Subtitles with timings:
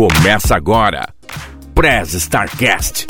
[0.00, 1.12] Começa agora,
[1.74, 3.06] Prez Starcast.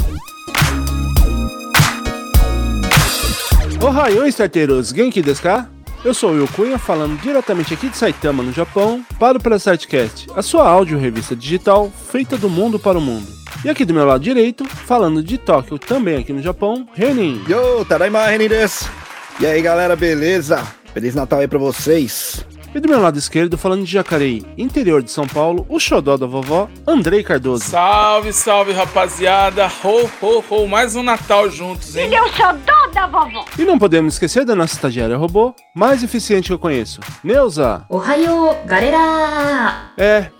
[3.81, 4.89] Ohayou, starteiros!
[4.89, 5.71] Genki desu ka?
[6.05, 9.63] Eu sou o Will Cunha, falando diretamente aqui de Saitama, no Japão, para o Prez
[9.63, 13.29] Starcast, a sua áudio revista digital feita do mundo para o mundo.
[13.65, 17.41] E aqui do meu lado direito, falando de Tóquio, também aqui no Japão, Renin.
[17.49, 18.91] Yo, Tadaima, Renin desu!
[19.39, 20.67] E aí, galera, beleza?
[20.93, 22.45] Feliz Natal aí pra vocês!
[22.73, 26.27] E do meu lado esquerdo, falando de Jacareí, interior de São Paulo, o xodó da
[26.27, 27.65] vovó, Andrei Cardoso.
[27.65, 29.69] Salve, salve, rapaziada.
[29.83, 30.69] Ho, ho, ho.
[30.69, 32.05] Mais um Natal juntos, hein?
[32.05, 33.45] Ele é o xodó da vovó.
[33.59, 37.85] E não podemos esquecer da nossa estagiária robô, mais eficiente que eu conheço, Neuza.
[37.89, 39.91] Ohayou, galera!
[39.99, 40.31] É,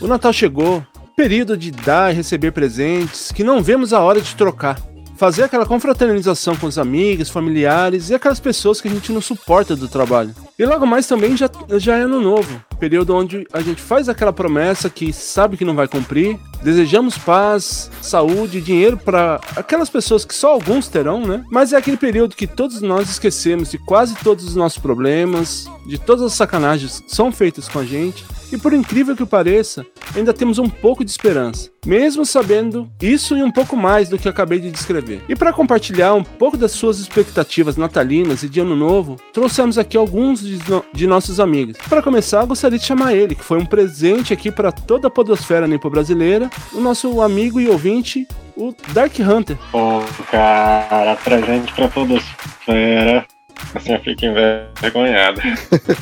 [0.00, 0.82] o Natal chegou,
[1.14, 4.80] período de dar e receber presentes que não vemos a hora de trocar.
[5.18, 9.76] Fazer aquela confraternização com os amigos, familiares e aquelas pessoas que a gente não suporta
[9.76, 10.34] do trabalho.
[10.60, 14.30] E logo mais também já, já é ano novo, período onde a gente faz aquela
[14.30, 16.38] promessa que sabe que não vai cumprir.
[16.62, 21.42] Desejamos paz, saúde, dinheiro para aquelas pessoas que só alguns terão, né?
[21.50, 25.96] Mas é aquele período que todos nós esquecemos de quase todos os nossos problemas, de
[25.96, 28.22] todas as sacanagens que são feitas com a gente.
[28.52, 33.42] E por incrível que pareça, ainda temos um pouco de esperança, mesmo sabendo isso e
[33.44, 35.22] um pouco mais do que acabei de descrever.
[35.28, 39.96] E para compartilhar um pouco das suas expectativas natalinas e de ano novo, trouxemos aqui
[39.96, 41.76] alguns de, no de nossos amigos.
[41.88, 45.66] Para começar, gostaria de chamar ele, que foi um presente aqui para toda a podosfera
[45.66, 48.26] nipo brasileira, o nosso amigo e ouvinte,
[48.56, 49.56] o Dark Hunter.
[49.70, 53.26] Pô, cara, presente pra podosfera.
[53.74, 55.40] Assim eu fico envergonhado.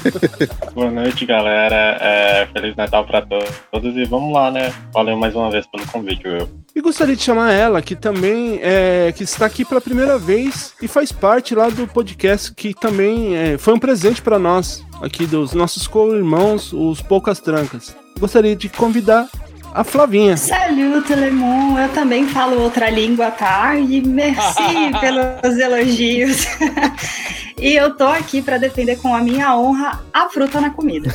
[0.75, 1.99] Boa noite, galera.
[2.01, 4.73] É, Feliz Natal pra todos e vamos lá, né?
[4.93, 6.49] Valeu mais uma vez pelo convite, Will.
[6.75, 10.87] E gostaria de chamar ela, que também é, que está aqui pela primeira vez e
[10.87, 15.55] faz parte lá do podcast, que também é, foi um presente para nós, aqui dos
[15.55, 17.97] nossos co-irmãos, os Poucas Trancas.
[18.19, 19.29] Gostaria de convidar
[19.73, 20.37] a Flavinha.
[20.37, 21.79] Salut, Lemon.
[21.79, 23.77] Eu também falo outra língua, tá?
[23.77, 24.63] E merci
[25.01, 26.47] pelos elogios.
[27.59, 31.11] e eu tô aqui para defender com a minha honra a fruta na comida.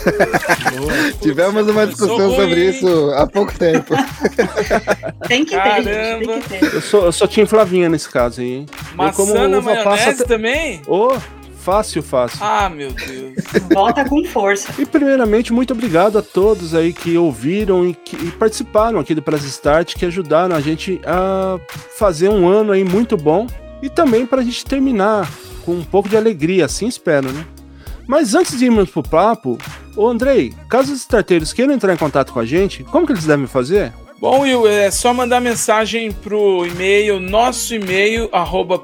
[1.21, 3.93] Tivemos uma discussão sobre isso há pouco tempo.
[5.27, 6.75] tem que ter, gente, tem que ter.
[6.75, 8.53] Eu sou, eu sou Tim Flavinha nesse caso aí.
[8.53, 8.65] hein?
[8.95, 10.25] Maçã eu como na uva maionese passa...
[10.25, 10.81] também?
[10.87, 11.17] Ô,
[11.63, 12.39] fácil, fácil.
[12.41, 13.35] Ah, meu Deus.
[13.73, 14.69] Volta com força.
[14.77, 19.21] E primeiramente, muito obrigado a todos aí que ouviram e que e participaram aqui do
[19.21, 21.57] Press Start, que ajudaram a gente a
[21.97, 23.47] fazer um ano aí muito bom
[23.81, 25.29] e também para a gente terminar
[25.65, 27.45] com um pouco de alegria, assim espero, né?
[28.05, 29.57] Mas antes de irmos pro papo,
[29.95, 33.25] ô Andrei, caso os starteiros queiram entrar em contato com a gente, como que eles
[33.25, 33.93] devem fazer?
[34.23, 38.81] Bom, Will, é só mandar mensagem pro e-mail, nosso e-mail, arroba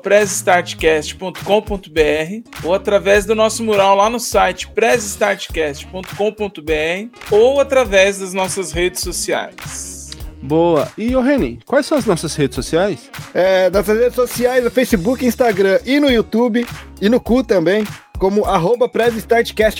[2.61, 10.09] ou através do nosso mural lá no site pressstartcast.com.br ou através das nossas redes sociais.
[10.41, 10.91] Boa.
[10.97, 13.09] E ô Reni, quais são as nossas redes sociais?
[13.33, 16.67] É, nas redes sociais, no Facebook, Instagram e no YouTube,
[16.99, 18.89] e no cu também, como arroba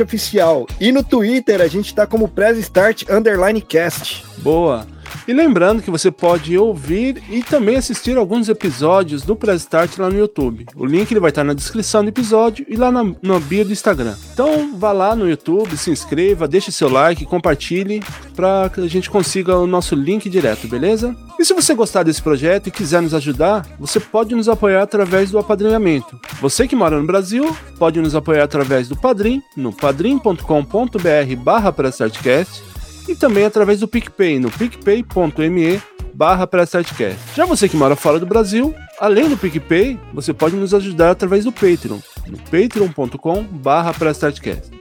[0.02, 0.66] Oficial.
[0.80, 4.24] E no Twitter, a gente tá como Prez Start Underline Cast.
[4.38, 4.88] Boa.
[5.28, 10.09] E lembrando que você pode ouvir e também assistir alguns episódios do Press Start lá
[10.09, 10.66] no YouTube.
[10.75, 13.72] O link ele vai estar na descrição do episódio e lá na, na bio do
[13.72, 14.16] Instagram.
[14.34, 18.02] Então vá lá no YouTube, se inscreva, deixe seu like, compartilhe
[18.36, 21.16] para que a gente consiga o nosso link direto, beleza?
[21.38, 25.31] E se você gostar desse projeto e quiser nos ajudar, você pode nos apoiar através
[25.31, 26.19] do apadrinhamento.
[26.42, 31.74] Você que mora no Brasil, pode nos apoiar através do Padrim, no padrim.com.br barra
[33.09, 35.81] e também através do PicPay, no picpay.me
[36.14, 36.47] barra
[37.36, 41.46] Já você que mora fora do Brasil, além do PicPay, você pode nos ajudar através
[41.46, 43.94] do Patreon, no patreon.com barra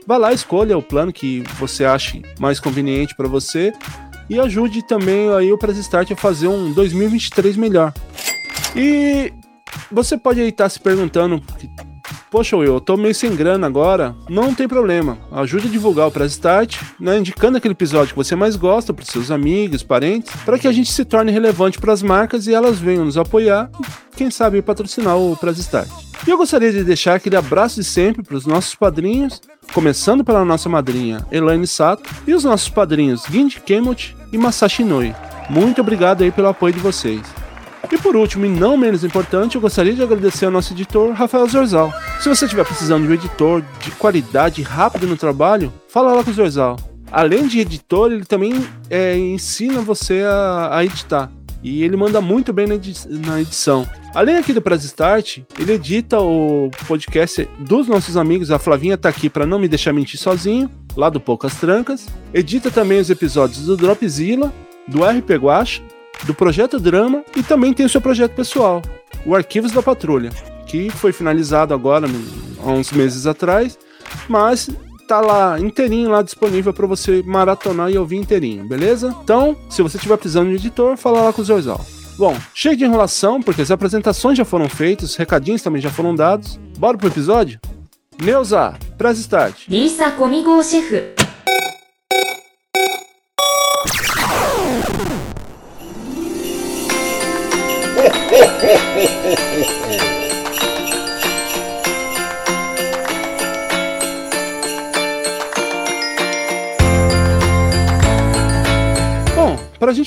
[0.05, 3.73] Vá lá, escolha o plano que você ache mais conveniente para você
[4.29, 7.93] e ajude também aí o Press Start a fazer um 2023 melhor.
[8.75, 9.33] E
[9.91, 11.41] você pode aí estar se perguntando
[12.31, 14.15] Poxa, eu tô meio sem grana agora.
[14.29, 15.17] Não tem problema.
[15.31, 19.03] Ajude a divulgar o Press Start, né, indicando aquele episódio que você mais gosta para
[19.03, 22.77] seus amigos, parentes, para que a gente se torne relevante para as marcas e elas
[22.77, 23.71] venham nos apoiar,
[24.15, 25.89] quem sabe patrocinar o Press Start.
[26.27, 29.41] E eu gostaria de deixar aquele abraço de sempre para os nossos padrinhos,
[29.73, 35.15] começando pela nossa madrinha Elaine Sato e os nossos padrinhos Ginji Kemot e Masashi Noi.
[35.49, 37.38] Muito obrigado aí pelo apoio de vocês.
[37.91, 41.47] E por último, e não menos importante, eu gostaria de agradecer ao nosso editor, Rafael
[41.47, 41.91] Zorzal.
[42.19, 46.29] Se você estiver precisando de um editor de qualidade rápido no trabalho, fala lá com
[46.29, 46.77] o Zorzal.
[47.11, 48.53] Além de editor, ele também
[48.89, 51.31] é, ensina você a, a, editar.
[51.63, 53.87] E ele manda muito bem na edição.
[54.13, 58.51] Além aqui do Press Start, ele edita o podcast dos nossos amigos.
[58.51, 62.07] A Flavinha tá aqui para não me deixar mentir sozinho, lá do Poucas Trancas.
[62.33, 64.53] Edita também os episódios do Dropzilla
[64.87, 65.81] do RP Guacha,
[66.23, 68.81] do Projeto Drama e também tem o seu projeto pessoal,
[69.25, 70.29] o Arquivos da Patrulha,
[70.65, 72.07] que foi finalizado agora,
[72.63, 73.77] há uns meses atrás,
[74.27, 74.69] mas
[75.07, 79.15] tá lá inteirinho lá disponível para você maratonar e ouvir inteirinho, beleza?
[79.23, 81.83] Então, se você tiver precisando de editor, fala lá com o Zorzal.
[82.17, 86.13] Bom, cheio de enrolação, porque as apresentações já foram feitas, os recadinhos também já foram
[86.13, 86.59] dados.
[86.77, 87.59] Bora pro episódio?
[88.21, 89.69] Neuza, press start.
[89.69, 90.11] リーサ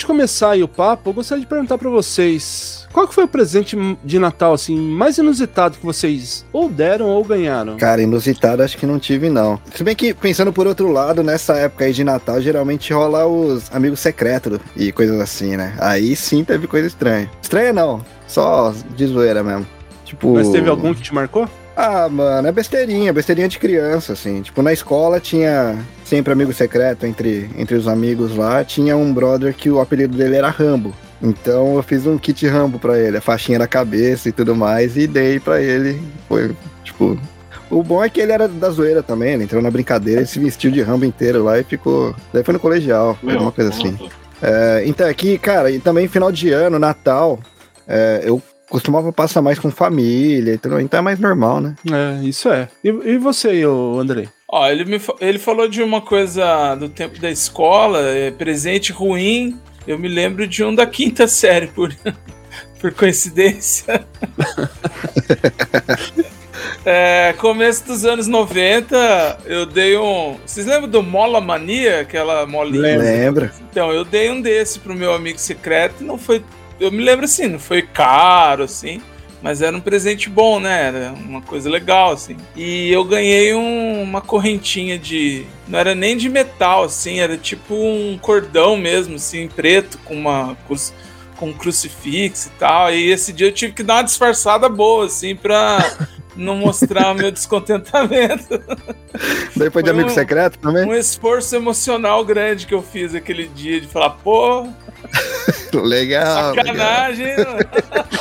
[0.02, 3.28] gente começar aí o papo, eu gostaria de perguntar pra vocês, qual que foi o
[3.28, 7.76] presente de Natal assim mais inusitado que vocês ou deram ou ganharam?
[7.76, 9.60] Cara, inusitado acho que não tive, não.
[9.75, 13.72] Se bem que, pensando por outro lado, nessa época aí de Natal, geralmente rola os
[13.72, 15.75] amigos secretos e coisas assim, né?
[15.78, 17.31] Aí sim teve coisa estranha.
[17.40, 19.66] Estranha não, só de zoeira mesmo.
[20.04, 20.34] Tipo.
[20.34, 21.49] Mas teve algum que te marcou?
[21.76, 24.43] Ah, mano, é besteirinha, besteirinha de criança, assim.
[24.43, 25.78] Tipo, na escola tinha
[26.12, 28.62] sempre amigo secreto entre, entre os amigos lá.
[28.62, 30.93] Tinha um brother que o apelido dele era Rambo.
[31.23, 34.94] Então eu fiz um kit Rambo pra ele, a faixinha na cabeça e tudo mais,
[34.94, 35.99] e dei pra ele.
[36.29, 36.55] Foi,
[36.85, 37.19] tipo.
[37.70, 40.38] O bom é que ele era da zoeira também, ele entrou na brincadeira, ele se
[40.38, 42.14] vestiu de Rambo inteiro lá e ficou.
[42.31, 43.97] Daí foi no colegial, foi uma coisa assim.
[44.43, 47.38] É, então aqui, cara, e também final de ano, Natal,
[47.88, 51.75] é, eu costumava passar mais com família e tudo, então é mais normal, né?
[51.91, 52.69] É, isso é.
[52.85, 54.29] E, e você, ô Andrei?
[54.54, 59.58] Ó, ele, me, ele falou de uma coisa do tempo da escola, é, presente ruim.
[59.87, 61.90] Eu me lembro de um da quinta série, por,
[62.78, 64.06] por coincidência.
[66.84, 70.37] É, começo dos anos 90, eu dei um.
[70.44, 72.00] Vocês lembram do Mola Mania?
[72.00, 72.99] Aquela molinha?
[72.99, 73.52] Lembra?
[73.70, 76.44] Então, eu dei um desse pro meu amigo secreto e não foi.
[76.78, 79.00] Eu me lembro assim, não foi caro, assim.
[79.43, 80.87] Mas era um presente bom, né?
[80.87, 82.37] Era uma coisa legal, assim.
[82.55, 85.44] E eu ganhei um- uma correntinha de.
[85.67, 90.56] Não era nem de metal, assim, era tipo um cordão mesmo, assim, preto, com uma.
[90.67, 90.94] cruz-
[91.37, 92.94] com um crucifixo e tal.
[92.94, 95.79] E esse dia eu tive que dar uma disfarçada boa, assim, pra
[96.37, 98.62] não mostrar meu descontentamento.
[99.56, 100.87] Daí foi de amigo um- secreto também?
[100.87, 104.69] Um esforço emocional grande que eu fiz aquele dia de falar, pô,
[105.72, 106.52] Legal.
[106.52, 106.54] legal.
[106.54, 107.58] sacanagem, mano.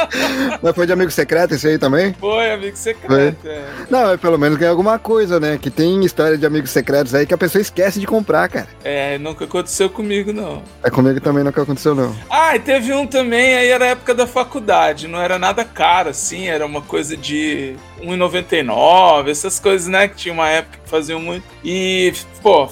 [0.62, 2.14] Mas foi de amigo secreto esse aí também?
[2.14, 3.48] Foi, amigo secreto.
[3.48, 3.64] é.
[3.90, 5.58] Não, é pelo menos ganhar alguma coisa, né?
[5.62, 8.68] Que tem história de amigos secretos aí que a pessoa esquece de comprar, cara.
[8.84, 10.64] É, nunca aconteceu comigo, não.
[10.84, 12.16] É comigo também nunca aconteceu, não.
[12.30, 16.48] Ah, e teve um também, aí era época da faculdade, não era nada caro, assim,
[16.48, 21.44] era uma coisa de R$1,99, essas coisas, né, que tinha uma época que faziam muito.
[21.64, 22.70] E, pô,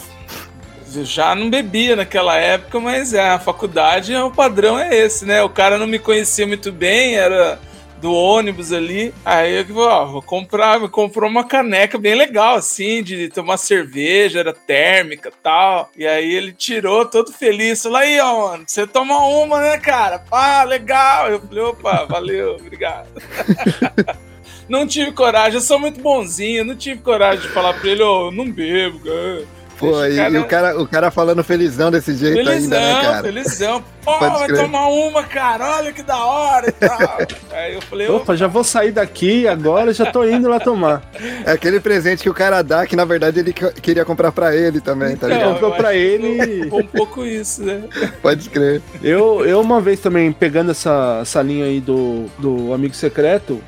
[1.03, 5.41] já não bebia naquela época, mas é, a faculdade, o padrão é esse, né?
[5.43, 7.59] O cara não me conhecia muito bem, era
[7.99, 9.13] do ônibus ali.
[9.23, 14.39] Aí eu ó, vou comprar, me comprou uma caneca bem legal, assim, de tomar cerveja,
[14.39, 15.89] era térmica tal.
[15.95, 20.23] E aí ele tirou todo feliz, falou, aí, ó, mano, você toma uma, né, cara?
[20.31, 21.29] Ah, legal.
[21.29, 23.07] Eu falei, opa, valeu, obrigado.
[24.67, 28.27] Não tive coragem, eu sou muito bonzinho, não tive coragem de falar pra ele, ô,
[28.27, 29.43] eu não bebo, cara.
[29.79, 33.01] Pô, e, cara- e o, cara, o cara falando felizão desse jeito Felizão, ainda, né,
[33.01, 33.23] cara?
[33.23, 33.83] felizão.
[34.03, 36.97] Pô, Pode vai tomar uma, cara, olha que da hora e tal.
[37.51, 41.01] Aí eu falei, Opa, já vou sair daqui agora, já tô indo lá tomar.
[41.45, 44.55] É aquele presente que o cara dá que na verdade ele que- queria comprar pra
[44.55, 45.53] ele também, tá Então, ligado?
[45.53, 46.69] comprou pra ele.
[46.71, 47.83] Um pouco isso, né?
[48.21, 48.81] Pode crer.
[49.01, 53.61] Eu, eu uma vez também, pegando essa, essa linha aí do, do Amigo Secreto,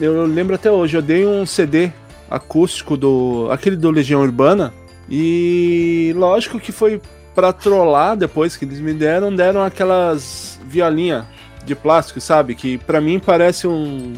[0.00, 1.90] eu lembro até hoje, eu dei um CD
[2.30, 3.48] acústico do.
[3.50, 4.72] aquele do Legião Urbana.
[5.10, 7.00] E lógico que foi
[7.34, 11.26] pra trollar depois que eles me deram, deram aquelas violinha
[11.64, 12.54] de plástico, sabe?
[12.54, 14.14] Que pra mim parece um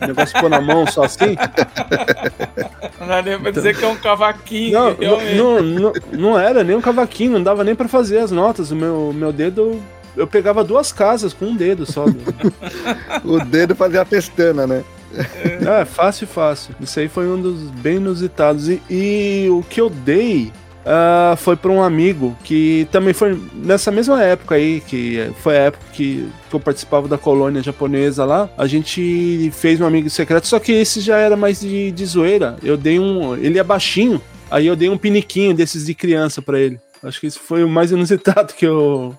[0.00, 1.36] negócio pôr na mão só assim.
[3.00, 4.96] Não dá nem pra dizer que é um cavaquinho, Não,
[5.36, 8.70] não, não, não era nem um cavaquinho, não dava nem pra fazer as notas.
[8.70, 9.80] O meu, meu dedo.
[10.16, 12.06] Eu pegava duas casas com um dedo só.
[13.22, 14.82] O dedo fazia a pestana, né?
[15.14, 16.74] É, fácil, fácil.
[16.80, 18.68] Isso aí foi um dos bem inusitados.
[18.68, 20.52] E, e o que eu dei
[20.88, 25.62] ah, foi para um amigo que também foi nessa mesma época aí, que foi a
[25.62, 28.48] época que, que eu participava da colônia japonesa lá.
[28.56, 32.56] A gente fez um amigo secreto, só que esse já era mais de, de zoeira.
[32.62, 33.34] Eu dei um.
[33.36, 36.78] Ele é baixinho, aí eu dei um piniquinho desses de criança para ele.
[37.02, 39.12] Acho que isso foi o mais inusitado que eu.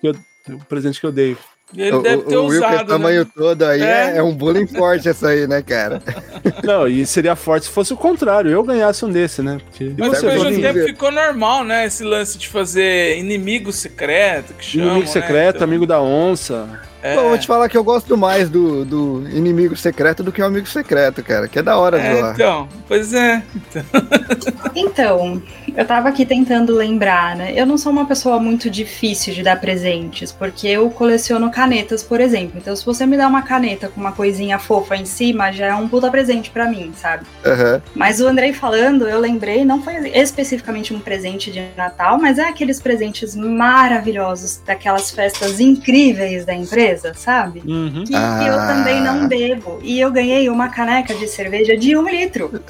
[0.00, 0.16] Que eu
[0.48, 1.36] o presente que eu dei.
[1.74, 2.86] Ele o, deve ter o Will usado.
[2.86, 3.30] tamanho né?
[3.34, 4.16] todo aí é.
[4.18, 4.22] É.
[4.22, 6.00] um bullying forte essa aí, né, cara?
[6.62, 9.58] Não, e seria forte se fosse o contrário, eu ganhasse um desse, né?
[9.64, 9.92] Porque...
[9.98, 11.86] Mas depois de um tempo ficou normal, né?
[11.86, 14.84] Esse lance de fazer inimigo secreto, que chama.
[14.84, 16.68] Inimigo secreto, amigo da onça.
[17.06, 20.42] É, Pô, vou te falar que eu gosto mais do, do inimigo secreto do que
[20.42, 21.46] o amigo secreto, cara.
[21.46, 22.32] Que é da hora de é, lá.
[22.32, 23.42] então, pois é.
[24.74, 25.42] Então,
[25.74, 27.52] eu tava aqui tentando lembrar, né?
[27.56, 32.20] Eu não sou uma pessoa muito difícil de dar presentes, porque eu coleciono canetas, por
[32.20, 32.58] exemplo.
[32.58, 35.74] Então, se você me dá uma caneta com uma coisinha fofa em cima, já é
[35.74, 37.24] um puta presente pra mim, sabe?
[37.44, 37.80] Aham.
[37.94, 42.48] Mas o Andrei falando, eu lembrei, não foi especificamente um presente de Natal, mas é
[42.48, 47.62] aqueles presentes maravilhosos daquelas festas incríveis da empresa, sabe?
[47.66, 48.04] Uhum.
[48.04, 48.44] Que Ah.
[48.46, 49.78] eu também não bebo.
[49.82, 52.60] E eu ganhei uma caneca de cerveja de um litro.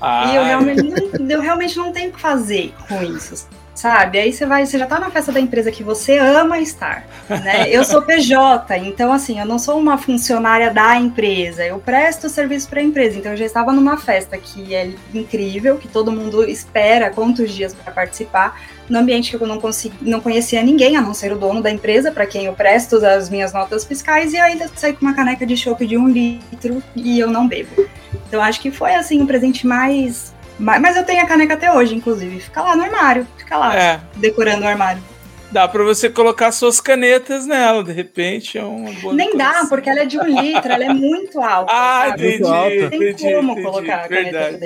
[0.00, 3.48] Ah, E eu realmente, não, eu realmente não tenho o que fazer com isso.
[3.74, 4.18] Sabe?
[4.18, 7.68] Aí você vai, você já tá na festa da empresa que você ama estar, né?
[7.68, 12.70] Eu sou PJ, então assim, eu não sou uma funcionária da empresa, eu presto serviço
[12.70, 13.18] para a empresa.
[13.18, 17.74] Então eu já estava numa festa que é incrível, que todo mundo espera quantos dias
[17.74, 21.38] para participar, no ambiente que eu não consegui, não conhecia ninguém, a não ser o
[21.38, 25.04] dono da empresa, para quem eu presto as minhas notas fiscais, e ainda saí com
[25.04, 27.88] uma caneca de chopp de um litro e eu não bebo.
[28.28, 30.34] Então acho que foi assim o presente mais.
[30.58, 32.40] mais- Mas eu tenho a caneca até hoje, inclusive.
[32.40, 33.26] Fica lá no armário.
[33.36, 35.02] Fica lá, É, decorando o armário.
[35.50, 39.68] Dá pra você colocar suas canetas nela, de repente é uma boa Nem dá, decoração.
[39.68, 41.72] porque ela é de um litro, ela é muito alta.
[41.72, 42.26] Ah, sabe?
[42.34, 42.42] entendi.
[42.42, 44.58] Não tem entendi, como entendi, colocar a caneta.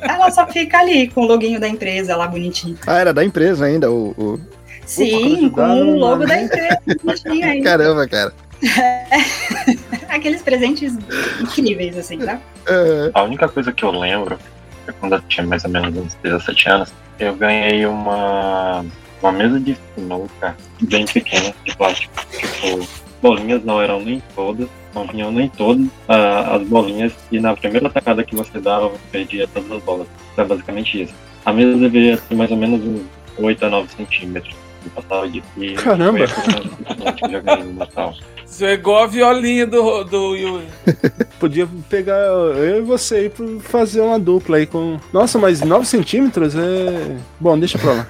[0.00, 2.78] Ela só fica ali com o loginho da empresa lá bonitinho.
[2.86, 4.14] Ah, era da empresa ainda, o.
[4.16, 4.40] o-
[4.86, 6.26] Sim, com ajudaram, o logo mano.
[6.28, 7.62] da empresa bonitinho aí.
[7.62, 8.32] Caramba, cara.
[10.08, 10.94] Aqueles presentes
[11.40, 12.40] incríveis, assim, tá?
[12.68, 13.10] Aham.
[13.14, 14.38] A única coisa que eu lembro,
[14.86, 18.84] é quando eu tinha mais ou menos uns 17 anos, eu ganhei uma,
[19.22, 22.14] uma mesa de sinuca bem pequena, de plástico.
[22.30, 22.86] Tipo,
[23.20, 27.90] bolinhas não eram nem todas, não vinham nem todas ah, as bolinhas, e na primeira
[27.90, 30.06] tacada que você dava, você perdia todas as bolas.
[30.32, 31.14] Então, é basicamente isso.
[31.44, 33.02] A mesa deveria ter mais ou menos uns
[33.38, 34.54] 8 a 9 centímetros.
[34.84, 36.26] Eu passava de e Caramba!
[36.26, 38.14] Foi a coisa mais importante que eu já ganhei no Natal.
[38.46, 40.66] Isso é igual a violinha do, do Yuri.
[41.40, 44.98] Podia pegar eu e você aí pra fazer uma dupla aí com.
[45.12, 47.16] Nossa, mas 9 centímetros é.
[47.40, 48.08] Bom, deixa pra lá.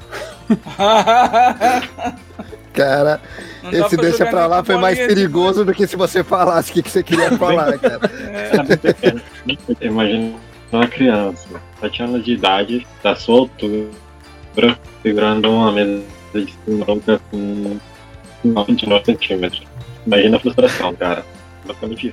[2.73, 3.21] Cara,
[3.63, 6.83] Não esse deixa pra lá foi mais perigoso do que se você falasse o que,
[6.83, 8.01] que você queria falar, cara.
[8.67, 9.21] Bem pequeno.
[9.81, 10.35] Imagina
[10.71, 11.49] uma criança,
[11.81, 13.89] 7 anos de idade, da sua altura,
[15.03, 16.03] segurando uma mesa
[16.35, 17.79] de sinuca com
[18.45, 19.63] 29 centímetros.
[20.07, 21.25] Imagina a frustração, cara.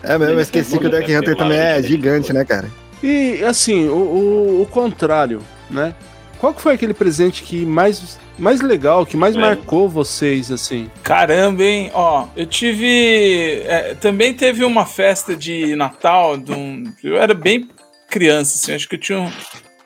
[0.03, 2.67] É mesmo, eu esqueci que o Dark Hunter também é gigante, né, cara?
[3.03, 5.93] E assim, o, o, o contrário, né?
[6.43, 9.39] Qual que foi aquele presente que mais, mais legal, que mais É.
[9.39, 10.91] marcou vocês, assim?
[11.01, 11.89] Caramba, hein?
[11.93, 13.61] Ó, eu tive.
[13.65, 16.35] é, também teve uma festa de Natal.
[16.35, 17.69] De um, eu era bem
[18.09, 19.31] criança, assim, acho que eu tinha um-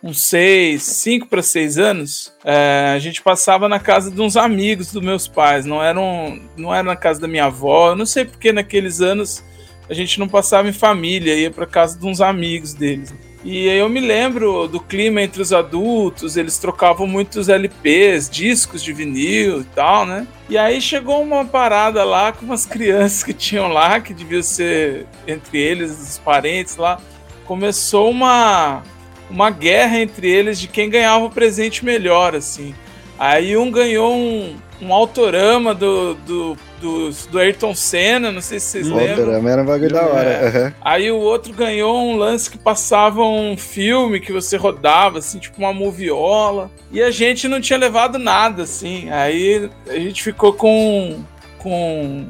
[0.02, 2.34] uns seis, cinco para seis anos.
[2.44, 6.42] É, a gente passava na casa de uns amigos dos meus pais, não era, um,
[6.58, 7.92] não era na casa da minha avó.
[7.92, 9.44] Eu não sei porque naqueles anos
[9.88, 13.14] a gente não passava em família, ia para casa de uns amigos deles.
[13.44, 18.92] E eu me lembro do clima entre os adultos, eles trocavam muitos LPs, discos de
[18.92, 20.28] vinil e tal, né?
[20.50, 25.06] E aí chegou uma parada lá com umas crianças que tinham lá, que devia ser
[25.28, 27.00] entre eles, os parentes lá.
[27.46, 28.82] Começou uma,
[29.30, 32.74] uma guerra entre eles de quem ganhava o presente melhor, assim.
[33.20, 38.68] Aí um ganhou um, um autorama do, do, do, do Ayrton Senna, não sei se
[38.68, 39.20] vocês O lembram.
[39.26, 40.30] Autorama era um bagulho da hora.
[40.30, 40.48] É.
[40.48, 40.74] aham.
[40.82, 45.58] Aí o outro ganhou um lance que passava um filme que você rodava, assim, tipo
[45.60, 46.70] uma moviola.
[46.92, 49.10] E a gente não tinha levado nada, assim.
[49.10, 51.24] Aí a gente ficou com,
[51.58, 52.28] com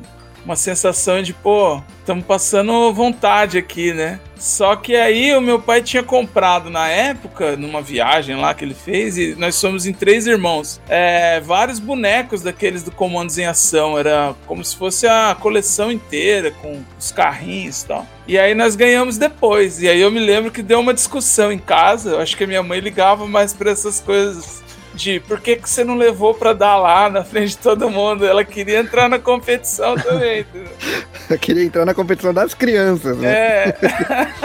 [0.47, 4.17] uma sensação de, pô, estamos passando vontade aqui, né?
[4.37, 8.73] Só que aí o meu pai tinha comprado na época, numa viagem lá que ele
[8.73, 13.99] fez, e nós somos em três irmãos, é, vários bonecos daqueles do Comandos em Ação.
[13.99, 18.07] Era como se fosse a coleção inteira, com os carrinhos e tal.
[18.25, 19.81] E aí nós ganhamos depois.
[19.81, 22.11] E aí eu me lembro que deu uma discussão em casa.
[22.11, 24.63] Eu acho que a minha mãe ligava mais pra essas coisas
[24.97, 28.25] de por que, que você não levou pra dar lá na frente de todo mundo?
[28.25, 30.45] Ela queria entrar na competição também.
[31.29, 33.29] Eu queria entrar na competição das crianças, né?
[33.31, 33.77] É.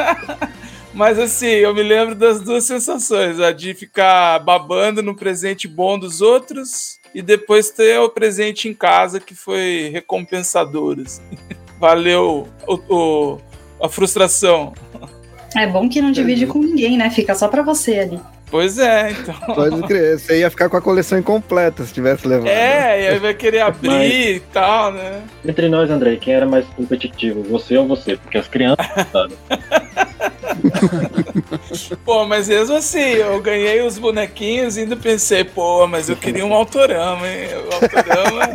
[0.95, 5.99] Mas assim, eu me lembro das duas sensações: a de ficar babando no presente bom
[5.99, 10.99] dos outros e depois ter o presente em casa que foi recompensador.
[11.05, 11.23] assim.
[11.81, 13.39] Valeu o, o-
[13.81, 14.75] a frustração.
[15.57, 17.09] É bom que não divide com ninguém, né?
[17.11, 18.21] Fica só pra você ali.
[18.53, 19.35] Pois é, então.
[19.55, 22.49] Pode crer, você ia ficar com a coleção incompleta se tivesse levado.
[22.49, 25.23] É, e aí vai querer abrir Mas- e tal, né?
[25.43, 28.19] Entre nós, André, quem era mais competitivo, você ou você?
[28.19, 28.85] Porque as crianças.
[29.11, 29.33] sabe?
[32.05, 36.45] Pô, mas mesmo assim, eu ganhei os bonequinhos e ainda pensei, pô, mas eu queria
[36.45, 37.49] um autorama, hein?
[37.55, 38.53] O autorama.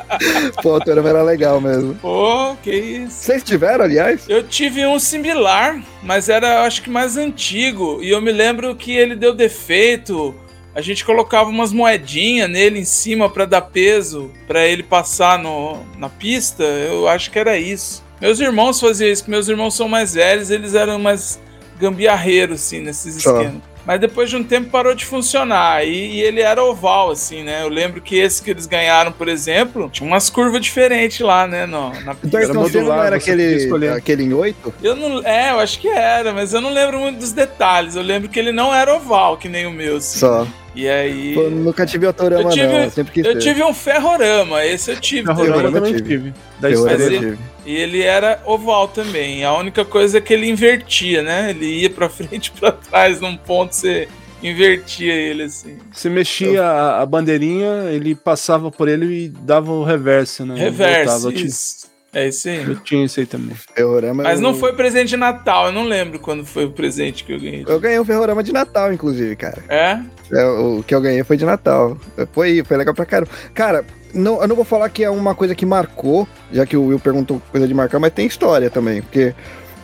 [0.62, 1.94] Pô, o autorama era legal mesmo.
[1.96, 3.16] pô, que isso.
[3.24, 4.28] Vocês tiveram, aliás?
[4.28, 8.00] Eu tive um similar, mas era acho que mais antigo.
[8.02, 10.34] E eu me lembro que ele deu defeito.
[10.74, 15.78] A gente colocava umas moedinhas nele em cima pra dar peso, pra ele passar no,
[15.96, 16.62] na pista.
[16.62, 18.04] Eu acho que era isso.
[18.20, 21.40] Meus irmãos faziam isso, porque meus irmãos são mais velhos, eles eram mais
[21.78, 23.32] gambiarreiros, assim, nesses Só.
[23.40, 23.62] esquemas.
[23.86, 25.86] Mas depois de um tempo parou de funcionar.
[25.86, 27.62] E, e ele era oval, assim, né?
[27.62, 31.66] Eu lembro que esse que eles ganharam, por exemplo, tinha umas curvas diferentes lá, né?
[31.66, 32.16] No, na.
[32.24, 34.74] Então, Era você não modular, era aquele, aquele em oito?
[34.82, 35.24] Eu não.
[35.24, 37.94] É, eu acho que era, mas eu não lembro muito dos detalhes.
[37.94, 39.98] Eu lembro que ele não era oval, que nem o meu.
[39.98, 40.18] assim.
[40.18, 40.46] Só.
[40.76, 41.34] E aí.
[41.34, 42.84] Pô, nunca tive autorama, Eu tive- não.
[42.84, 43.38] Eu sempre quis Eu ter.
[43.40, 45.72] tive um ferrorama, esse eu tive Ferrorama também.
[45.72, 46.34] eu também tive.
[46.60, 47.38] Da tive.
[47.64, 49.42] E ele era oval também.
[49.44, 51.50] A única coisa é que ele invertia, né?
[51.50, 54.06] Ele ia pra frente e pra trás num ponto, você
[54.42, 55.78] invertia ele assim.
[55.90, 60.54] Você mexia a, a bandeirinha, ele passava por ele e dava o reverso, né?
[60.58, 61.30] Reverso.
[61.32, 61.86] Isso.
[62.14, 62.64] É isso aí.
[62.64, 63.54] eu tinha isso aí também.
[63.74, 67.24] Ferrorama Mas eu- não foi presente de Natal, eu não lembro quando foi o presente
[67.24, 67.64] que eu ganhei.
[67.68, 69.62] Eu ganhei um ferrorama de Natal, inclusive, cara.
[69.68, 69.98] É?
[70.32, 71.96] É, o que eu ganhei foi de Natal.
[72.32, 73.30] Foi, foi legal pra caramba.
[73.54, 73.84] Cara,
[74.14, 76.98] não, eu não vou falar que é uma coisa que marcou, já que o Will
[76.98, 79.34] perguntou coisa de marcar, mas tem história também, porque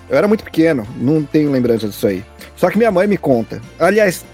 [0.09, 2.25] eu era muito pequeno, não tenho lembrança disso aí.
[2.57, 3.61] Só que minha mãe me conta.
[3.79, 4.25] Aliás,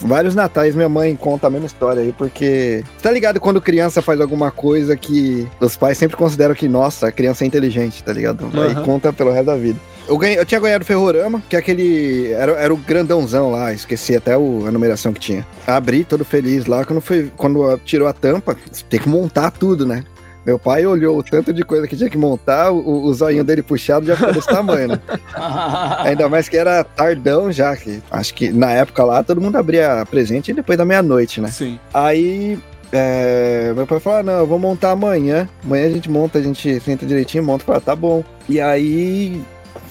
[0.00, 2.84] vários natais minha mãe conta a mesma história aí, porque.
[3.02, 7.12] Tá ligado quando criança faz alguma coisa que os pais sempre consideram que, nossa, a
[7.12, 8.46] criança é inteligente, tá ligado?
[8.54, 8.82] Aí Aham.
[8.84, 9.78] conta pelo resto da vida.
[10.08, 12.32] Eu, ganhei, eu tinha ganhado o Ferrorama, que é aquele.
[12.32, 15.46] Era, era o grandãozão lá, esqueci até o- a numeração que tinha.
[15.66, 18.56] Abri todo feliz lá, quando, foi, quando tirou a tampa,
[18.90, 20.02] tem que montar tudo, né?
[20.44, 23.62] Meu pai olhou o tanto de coisa que tinha que montar, o, o zoinho dele
[23.62, 25.00] puxado já ficou desse tamanho, né?
[26.00, 30.04] Ainda mais que era tardão já, que acho que na época lá todo mundo abria
[30.10, 31.48] presente depois da meia-noite, né?
[31.48, 31.78] Sim.
[31.94, 32.58] Aí
[32.92, 35.48] é, meu pai falou: ah, não, eu vou montar amanhã.
[35.64, 37.64] Amanhã a gente monta, a gente senta direitinho, monta.
[37.64, 38.22] Fala, tá bom.
[38.48, 39.42] E aí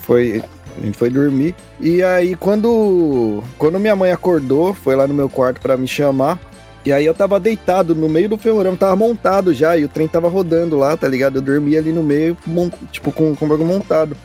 [0.02, 0.44] foi.
[0.78, 1.56] A gente foi dormir.
[1.80, 6.40] E aí, quando, quando minha mãe acordou, foi lá no meu quarto pra me chamar.
[6.84, 10.08] E aí eu tava deitado no meio do ferrorama, tava montado já, e o trem
[10.08, 11.38] tava rodando lá, tá ligado?
[11.38, 12.36] Eu dormi ali no meio,
[12.92, 14.18] tipo, com, com o bagulho montado.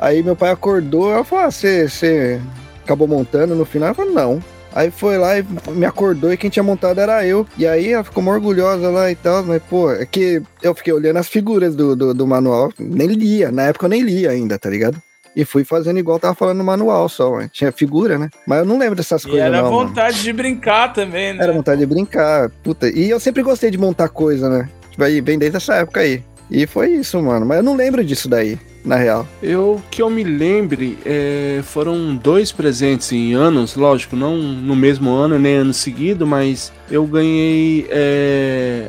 [0.00, 2.40] Aí meu pai acordou, eu falei, ah, você,
[2.82, 3.90] acabou montando no final?
[3.90, 4.42] Eu falei, não.
[4.72, 7.46] Aí foi lá e me acordou e quem tinha montado era eu.
[7.58, 9.42] E aí ela ficou orgulhosa lá e tal.
[9.42, 12.70] Mas, pô, é que eu fiquei olhando as figuras do, do, do manual.
[12.78, 13.50] Nem lia.
[13.50, 15.02] Na época eu nem lia ainda, tá ligado?
[15.36, 17.30] E fui fazendo igual tava falando no manual só.
[17.34, 17.48] ué.
[17.52, 18.28] Tinha figura, né?
[18.46, 19.70] Mas eu não lembro dessas E coisas, era não.
[19.70, 19.88] mano.
[19.88, 21.44] vontade de brincar também, né?
[21.44, 22.50] Era vontade de brincar.
[22.62, 22.88] Puta.
[22.90, 24.68] E eu sempre gostei de montar coisa, né?
[24.90, 26.22] Tipo, aí, bem desde essa época aí.
[26.50, 27.46] E foi isso, mano.
[27.46, 29.24] Mas eu não lembro disso daí, na real.
[29.40, 35.10] Eu que eu me lembre, é, foram dois presentes em anos, lógico, não no mesmo
[35.10, 38.88] ano nem ano seguido, mas eu ganhei é,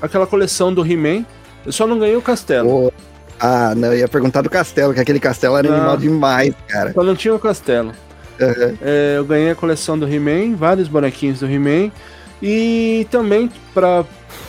[0.00, 1.26] aquela coleção do He-Man.
[1.66, 2.68] Eu só não ganhei o castelo.
[2.70, 2.92] Pô.
[3.40, 5.76] Ah, não, eu ia perguntar do castelo, que aquele castelo era Não.
[5.76, 6.92] animal demais, cara.
[6.92, 7.92] Só não tinha o castelo.
[8.40, 8.76] Uhum.
[8.82, 11.90] É, eu ganhei a coleção do He-Man, vários bonequinhos do He-Man.
[12.42, 14.04] E também para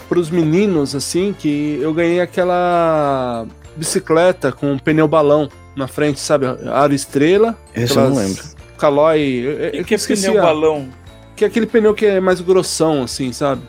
[0.09, 3.45] os meninos, assim, que eu ganhei aquela
[3.75, 6.45] bicicleta com pneu balão na frente, sabe?
[6.71, 7.55] Aro estrela.
[7.75, 8.43] Esse eu não lembro.
[8.77, 9.19] Calói.
[9.21, 10.87] eu- O eu que, é pneu balão?
[11.35, 13.61] Que é aquele pneu que é mais grossão, assim, sabe?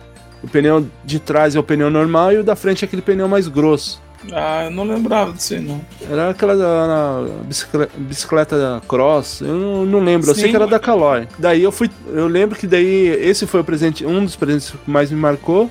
[0.43, 3.29] O pneu de trás é o pneu normal e o da frente é aquele pneu
[3.29, 4.01] mais grosso.
[4.33, 5.81] Ah, eu não lembrava disso aí, não.
[6.11, 10.51] Era aquela da- bicicleta, bicicleta cross, eu não, não lembro, eu sei Sim.
[10.51, 11.29] que era da Caloi.
[11.39, 14.91] Daí eu fui, eu lembro que daí esse foi o presente, um dos presentes que
[14.91, 15.71] mais me marcou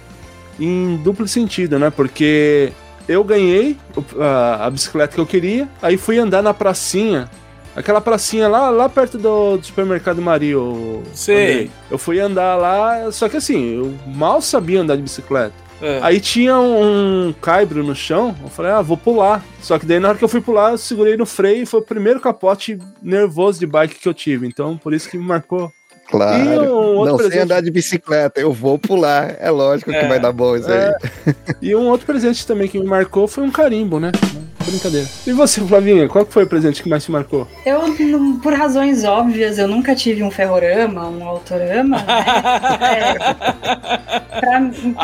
[0.59, 1.89] em duplo sentido, né?
[1.89, 2.71] Porque
[3.07, 3.77] eu ganhei
[4.19, 7.29] a, a bicicleta que eu queria, aí fui andar na pracinha,
[7.75, 11.03] aquela pracinha lá, lá perto do, do supermercado Mario.
[11.13, 11.35] Sei.
[11.35, 11.71] Andrei.
[11.91, 15.64] Eu fui andar lá, só que assim, eu mal sabia andar de bicicleta.
[15.81, 15.99] É.
[16.01, 19.43] Aí tinha um caibro no chão, eu falei, ah, vou pular.
[19.61, 21.79] Só que daí na hora que eu fui pular, eu segurei no freio e foi
[21.81, 24.47] o primeiro capote nervoso de bike que eu tive.
[24.47, 25.71] Então, por isso que me marcou.
[26.07, 26.43] E Claro.
[26.61, 29.35] um outro Não sei presente- andar de bicicleta, eu vou pular.
[29.39, 30.07] É lógico que É.
[30.07, 30.89] vai dar bom isso É.
[31.25, 31.35] aí.
[31.61, 34.11] E um outro presente também que me marcou foi um carimbo, né?
[34.65, 35.07] Brincadeira.
[35.27, 37.47] E você, Flavinha, qual foi o presente que mais te marcou?
[37.65, 42.25] Eu, não- por razões óbvias, eu nunca tive um ferrorama, um autorama, né?
[42.81, 43.13] É,
[44.39, 44.61] pra, pra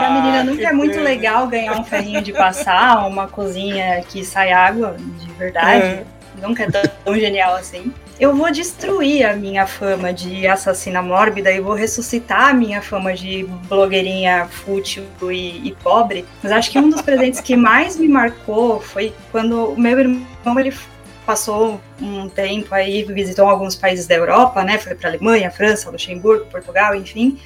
[0.08, 1.04] Ah, menina nunca é muito pena.
[1.04, 5.84] legal ganhar um ferrinho de passar, uma cozinha que sai água de verdade.
[5.86, 6.04] É.
[6.41, 6.67] nunca é
[7.06, 7.93] tão genial assim.
[8.19, 13.13] Eu vou destruir a minha fama de assassina mórbida e vou ressuscitar a minha fama
[13.13, 16.25] de blogueirinha fútil e, e pobre.
[16.43, 20.60] Mas acho que um dos presentes que mais me marcou foi quando o meu irmão
[20.60, 20.71] ele
[21.25, 24.77] passou um tempo aí, visitou alguns países da Europa, né?
[24.77, 27.39] Foi para Alemanha, França, Luxemburgo, Portugal, enfim.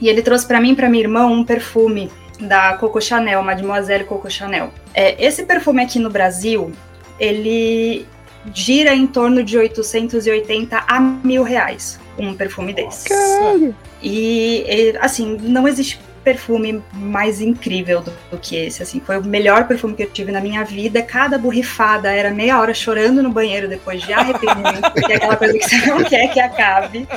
[0.00, 4.30] E ele trouxe para mim para minha irmã um perfume da Coco Chanel, Mademoiselle Coco
[4.30, 4.72] Chanel.
[4.94, 6.72] É, esse perfume aqui no Brasil,
[7.18, 8.06] ele
[8.52, 13.08] gira em torno de 880 a mil reais um perfume desse.
[13.08, 13.74] Caralho!
[14.02, 19.24] E, e, assim, não existe perfume mais incrível do, do, que esse, assim, foi o
[19.24, 23.30] melhor perfume que eu tive na minha vida, cada borrifada era meia hora chorando no
[23.30, 27.08] banheiro depois de arrependimento, porque é aquela coisa que você não quer que acabe,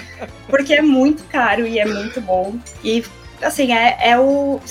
[0.48, 3.04] porque é muito caro e é muito bom, e
[3.42, 4.62] assim, é, é o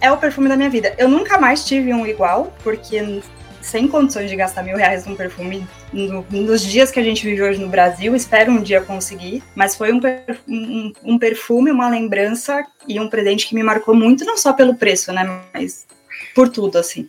[0.00, 0.94] é o perfume da minha vida.
[0.96, 3.20] Eu nunca mais tive um igual, porque
[3.60, 7.42] sem condições de gastar mil reais num perfume no, nos dias que a gente vive
[7.42, 10.00] hoje no Brasil, espero um dia conseguir, mas foi um,
[10.48, 14.74] um, um, perfume, uma lembrança e um presente que me marcou muito, não só pelo
[14.74, 15.86] preço, né, mas
[16.34, 17.08] por tudo, assim.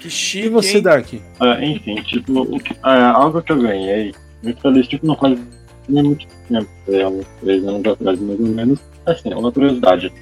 [0.00, 1.12] Que chique, e você, Dark?
[1.14, 2.46] É, enfim, tipo,
[2.84, 5.38] é, algo que eu ganhei, muito feliz, tipo, não faz
[5.88, 10.12] muito tempo, é uns três anos atrás, mais ou menos, assim, uma curiosidade.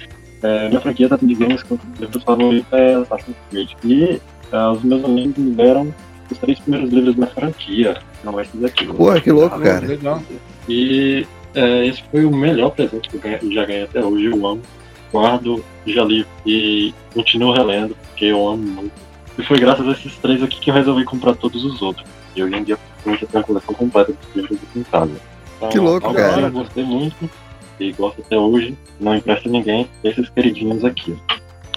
[0.43, 3.71] É, minha franquia tá de games com livros favoritos é Assassin's Creed.
[3.83, 4.21] E
[4.55, 5.93] é, os meus amigos me deram
[6.31, 8.87] os três primeiros livros da franquia, não esses aqui.
[8.87, 9.85] Pô, que louco, ah, cara.
[9.85, 10.21] Legal.
[10.67, 14.25] E é, esse foi o melhor presente que eu ganhei, já ganhei até hoje.
[14.25, 14.61] Eu amo,
[15.11, 18.93] guardo, já li e continuo relendo, porque eu amo muito.
[19.37, 22.07] E foi graças a esses três aqui que eu resolvi comprar todos os outros.
[22.35, 25.11] E hoje em dia eu tenho a coleção completa dos livros em casa.
[25.57, 26.41] Então, que louco, cara.
[26.41, 27.29] Eu gostei muito
[27.79, 28.77] e gosto até hoje.
[28.99, 31.15] Não empresta ninguém esses queridinhos aqui.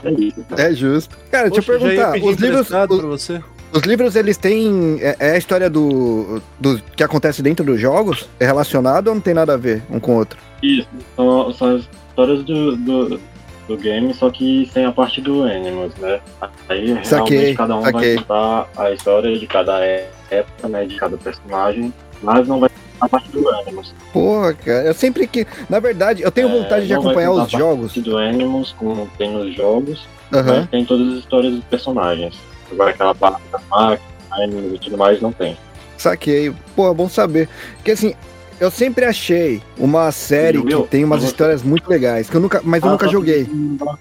[0.05, 0.47] É isso.
[0.57, 1.17] É justo.
[1.31, 2.27] Cara, Poxa, deixa eu perguntar.
[2.27, 3.43] Os livros, os, você.
[3.73, 4.99] os livros, eles têm.
[5.01, 8.29] É, é, a história do, do que acontece dentro dos jogos?
[8.39, 10.39] É relacionado ou não tem nada a ver um com o outro?
[10.63, 10.89] Isso.
[11.17, 13.21] São, são as histórias do, do,
[13.69, 16.21] do game, só que sem a parte do Animals, né?
[16.69, 18.15] Aí saquei, realmente cada um saquei.
[18.15, 20.85] vai contar a história de cada época, né?
[20.85, 21.93] De cada personagem.
[22.23, 22.71] Mas não vai
[23.07, 23.95] parte do Animals.
[24.15, 25.47] Porra, cara, eu sempre que.
[25.69, 27.93] Na verdade, eu tenho vontade É, de acompanhar os a jogos.
[27.93, 30.61] parte do Animals, como tem nos jogos, Aham.
[30.61, 32.35] mas tem todas as histórias dos personagens.
[32.73, 35.55] Agora aquela parte da máquina, Animals e tudo mais, não tem.
[35.99, 36.55] Saquei.
[36.75, 37.49] Pô, é bom saber.
[37.77, 38.15] Porque assim,
[38.61, 42.83] eu sempre achei uma série que tem umas histórias muito legais, que eu nunca, mas
[42.83, 43.47] eu Ah, nunca joguei.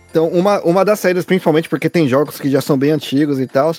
[0.10, 3.47] Então, uma, uma das saídas, principalmente porque tem jogos que já são bem antigos e
[3.47, 3.73] tal,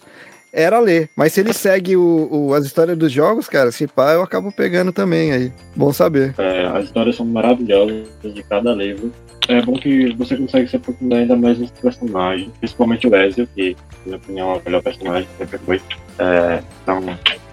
[0.52, 1.08] era ler.
[1.16, 4.50] Mas se ele segue o, o- as histórias dos jogos, cara, se pá, eu acabo
[4.52, 5.52] pegando também aí.
[5.76, 6.34] Bom saber.
[6.38, 9.12] É, as histórias são maravilhosas de cada livro.
[9.48, 13.74] É bom que você consegue se aprofundar ainda mais nos personagens, principalmente o Ezio, que,
[14.04, 15.80] na minha opinião, é o melhor personagem que sempre foi.
[16.18, 17.02] É, então,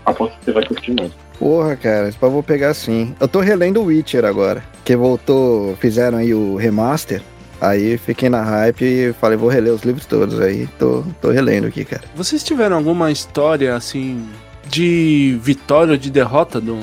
[0.05, 1.15] aposto que você vai curtir muito.
[1.39, 3.15] Porra, cara, eu vou pegar sim.
[3.19, 7.21] Eu tô relendo o Witcher agora, que voltou, fizeram aí o remaster.
[7.69, 10.67] Aí fiquei na hype e falei, vou reler os livros todos aí.
[10.79, 12.03] Tô, tô relendo aqui, cara.
[12.15, 14.27] Vocês tiveram alguma história, assim,
[14.67, 16.79] de vitória ou de derrota do,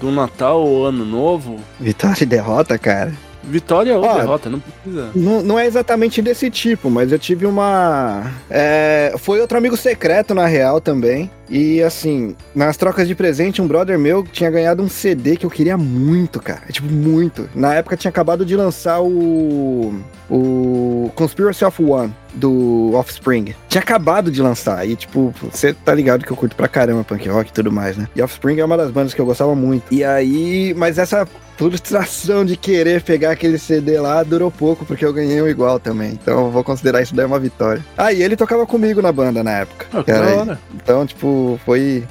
[0.00, 1.60] do Natal ou Ano Novo?
[1.78, 3.12] Vitória e derrota, cara.
[3.48, 5.10] Vitória ou Ó, derrota, não precisa.
[5.14, 8.32] Não, não é exatamente desse tipo, mas eu tive uma.
[8.50, 11.30] é, foi outro amigo secreto, na real, também.
[11.48, 15.50] E assim, nas trocas de presente, um brother meu tinha ganhado um CD que eu
[15.50, 16.62] queria muito, cara.
[16.70, 17.48] Tipo, muito.
[17.54, 19.94] Na época tinha acabado de lançar o.
[20.28, 23.54] O Conspiracy of One, do Offspring.
[23.68, 24.84] Tinha acabado de lançar.
[24.84, 27.96] E, tipo, você tá ligado que eu curto pra caramba punk rock e tudo mais,
[27.96, 28.08] né?
[28.14, 29.84] E Offspring é uma das bandas que eu gostava muito.
[29.92, 35.12] E aí, mas essa frustração de querer pegar aquele CD lá durou pouco, porque eu
[35.12, 36.10] ganhei um igual também.
[36.10, 37.84] Então eu vou considerar isso daí uma vitória.
[37.96, 39.86] Ah, e ele tocava comigo na banda na época.
[39.92, 40.60] Ah, que Cara, da hora.
[40.74, 41.26] Então, tipo,
[41.64, 42.04] foi.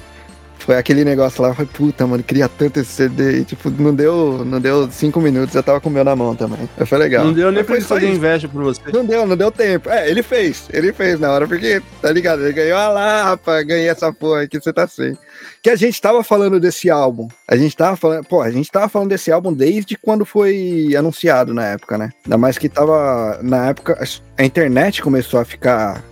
[0.60, 3.42] Foi aquele negócio lá, foi puta, mano, queria tanto esse CD.
[3.42, 6.36] E, tipo, não deu, não deu cinco minutos, eu tava com o meu na mão
[6.36, 6.68] também.
[6.88, 7.24] Foi legal.
[7.24, 8.82] Não deu nem pra ele fazer inveja por você.
[8.92, 9.92] Não deu, não deu tempo.
[9.92, 12.42] É, ele fez, ele fez na hora, porque, tá ligado?
[12.42, 15.16] Ele ganhou, ah lá, rapaz, ganhei essa porra aqui, você tá sem.
[15.62, 17.28] Que a gente tava falando desse álbum.
[17.48, 21.54] A gente tava falando, pô, a gente tava falando desse álbum desde quando foi anunciado
[21.54, 22.10] na época, né?
[22.26, 24.04] Ainda mais que tava, na época,
[24.36, 26.04] a internet começou a ficar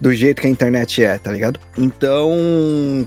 [0.00, 1.60] do jeito que a internet é, tá ligado?
[1.76, 2.32] Então,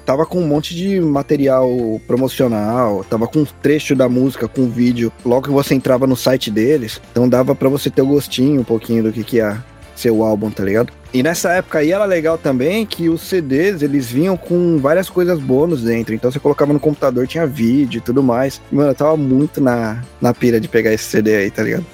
[0.06, 1.70] tava com um monte de material
[2.08, 6.52] promocional, tava com um trecho da música, com vídeo, logo que você entrava no site
[6.52, 9.64] deles, então dava pra você ter o gostinho um pouquinho do que que ia
[9.96, 10.92] ser o álbum, tá ligado?
[11.14, 15.40] E nessa época aí era legal também que os CDs, eles vinham com várias coisas
[15.40, 18.62] bônus dentro, então você colocava no computador, tinha vídeo e tudo mais.
[18.72, 21.86] Mano, eu tava muito na, na pira de pegar esse CD aí, tá ligado?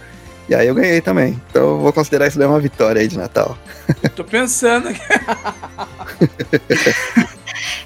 [0.49, 1.39] E aí eu ganhei também.
[1.49, 3.57] Então eu vou considerar isso daí uma vitória aí de Natal.
[4.15, 4.89] Tô pensando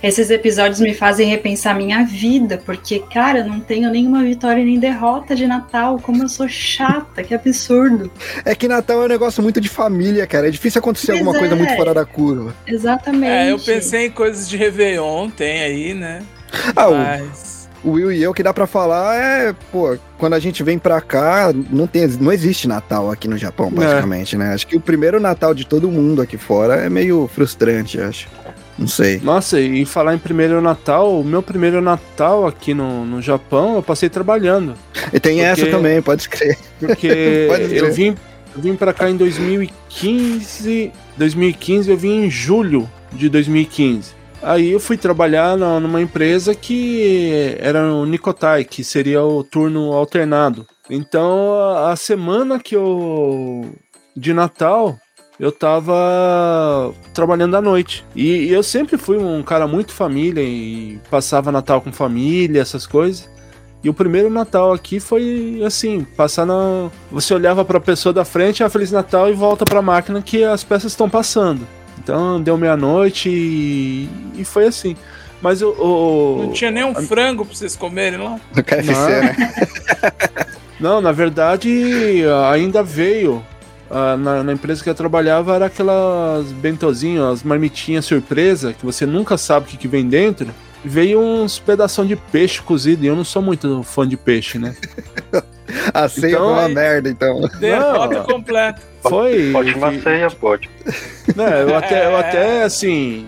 [0.02, 4.80] esses episódios me fazem repensar minha vida, porque, cara, eu não tenho nenhuma vitória nem
[4.80, 6.00] derrota de Natal.
[6.00, 8.12] Como eu sou chata, que absurdo.
[8.44, 10.48] É que Natal é um negócio muito de família, cara.
[10.48, 11.58] É difícil acontecer Pois alguma coisa é.
[11.58, 12.54] muito fora da curva.
[12.66, 13.26] Exatamente.
[13.26, 16.22] É, eu pensei em coisas de Réveillon, tem aí, né?
[16.76, 17.51] Ah, Mas.
[17.84, 21.02] O Will e eu, que dá pra falar é, pô, quando a gente vem pra
[21.02, 24.54] cá, não, tem, não existe Natal aqui no Japão, basicamente, né?
[24.54, 28.28] Acho que o primeiro Natal de todo mundo aqui fora é meio frustrante, acho.
[28.78, 29.20] Não sei.
[29.24, 33.84] Nossa, e falar em primeiro Natal, o meu primeiro Natal aqui no, no Japão, eu
[33.84, 34.74] passei trabalhando.
[35.14, 36.58] E tem Porque- essa também, pode escrever.
[36.80, 37.78] Porque Pode crer.
[37.84, 38.16] eu vim,
[38.56, 40.92] eu vim pra cá em 2015.
[41.18, 44.14] 2015, eu vim em julho de 2015.
[44.42, 49.94] Aí eu fui trabalhar na- numa empresa que era o Nikotai, que seria o turno
[49.94, 50.66] alternado.
[50.90, 53.70] Então a, a semana que eu.
[54.16, 54.98] de Natal,
[55.40, 58.04] eu tava trabalhando à noite.
[58.16, 62.86] E, e eu sempre fui um cara muito família e passava Natal com família, essas
[62.88, 63.30] coisas.
[63.84, 66.90] E o primeiro Natal aqui foi assim, passar na.
[67.12, 70.64] Você olhava pra pessoa da frente, ah, Feliz Natal, e volta pra máquina que as
[70.64, 71.66] peças estão passando.
[72.04, 74.96] Então deu meia-noite e, e foi assim.
[75.42, 75.70] Mas o.
[75.72, 78.40] o- Não tinha nem um frango pra vocês comerem lá?
[78.56, 79.10] No KFC, Não.
[79.10, 79.36] né?
[80.80, 83.44] Não, na verdade, ainda veio.
[83.90, 89.06] ah, na, na empresa que eu trabalhava era aquelas bentozinhos, as marmitinhas surpresa, que você
[89.06, 90.48] nunca sabe o que, que vem dentro.
[90.84, 94.76] Veio uns pedação de peixe cozido, e eu não sou muito fã de peixe, né?
[95.94, 97.40] A ceia Então, uma merda, então.
[97.60, 98.82] Derrota completa.
[99.02, 99.54] Foi.
[99.54, 100.70] Ótima ceia, pode.
[101.36, 103.28] né, eu até, eu até assim.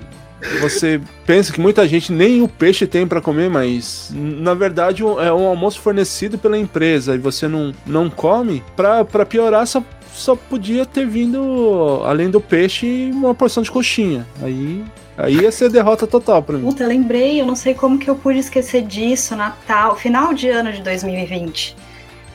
[0.60, 5.32] Você pensa que muita gente nem o peixe tem pra comer, mas na verdade é
[5.32, 8.62] um almoço fornecido pela empresa e você não, não come.
[8.76, 9.82] Pra, pra piorar, só,
[10.14, 14.28] só podia ter vindo, além do peixe, uma porção de coxinha.
[14.42, 14.84] Aí,
[15.18, 16.66] aí ia ser derrota total pra mim.
[16.66, 20.50] Puta, eu lembrei, eu não sei como que eu pude esquecer disso, Natal, final de
[20.50, 21.76] ano de 2020.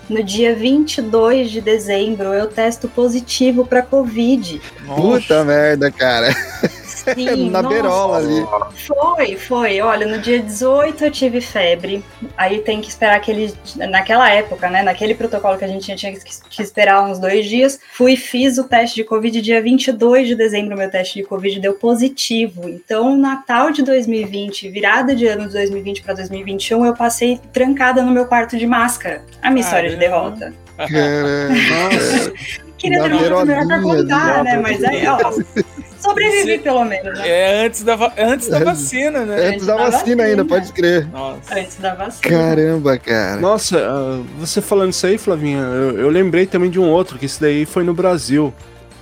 [0.09, 4.61] No dia 22 de dezembro, eu testo positivo pra Covid.
[4.87, 6.35] Puta merda, cara.
[7.15, 8.47] Sim, Na nossa, beirola ali.
[8.75, 9.81] Foi, foi.
[9.81, 12.03] Olha, no dia 18 eu tive febre.
[12.37, 13.55] Aí tem que esperar aquele.
[13.77, 14.83] Naquela época, né?
[14.83, 17.79] Naquele protocolo que a gente tinha, tinha que esperar uns dois dias.
[17.93, 20.77] Fui e fiz o teste de Covid dia 22 de dezembro.
[20.77, 22.69] Meu teste de Covid deu positivo.
[22.69, 28.11] Então, Natal de 2020, virada de ano de 2020 para 2021, eu passei trancada no
[28.11, 29.23] meu quarto de máscara.
[29.43, 29.98] A minha história de.
[29.99, 30.53] Derrota.
[30.77, 32.33] Cara, Nossa,
[32.79, 34.57] Queria ter muito melhor pra contar, né?
[34.63, 35.19] Mas aí, ó.
[35.99, 37.29] Sobrevivi Você- pelo menos, né?
[37.29, 39.49] É antes da, va- antes da vacina, né?
[39.49, 40.23] antes da da vacina vacina.
[40.23, 41.09] ainda, pode escrever.
[41.09, 41.59] Nossa.
[41.59, 42.23] Antes da vacina.
[42.39, 43.41] Caramba, cara.
[43.41, 47.27] Nossa, ah, você falando isso aí, Flavinha, eu, eu lembrei também de um outro, que
[47.27, 48.55] esse daí foi no Brasil.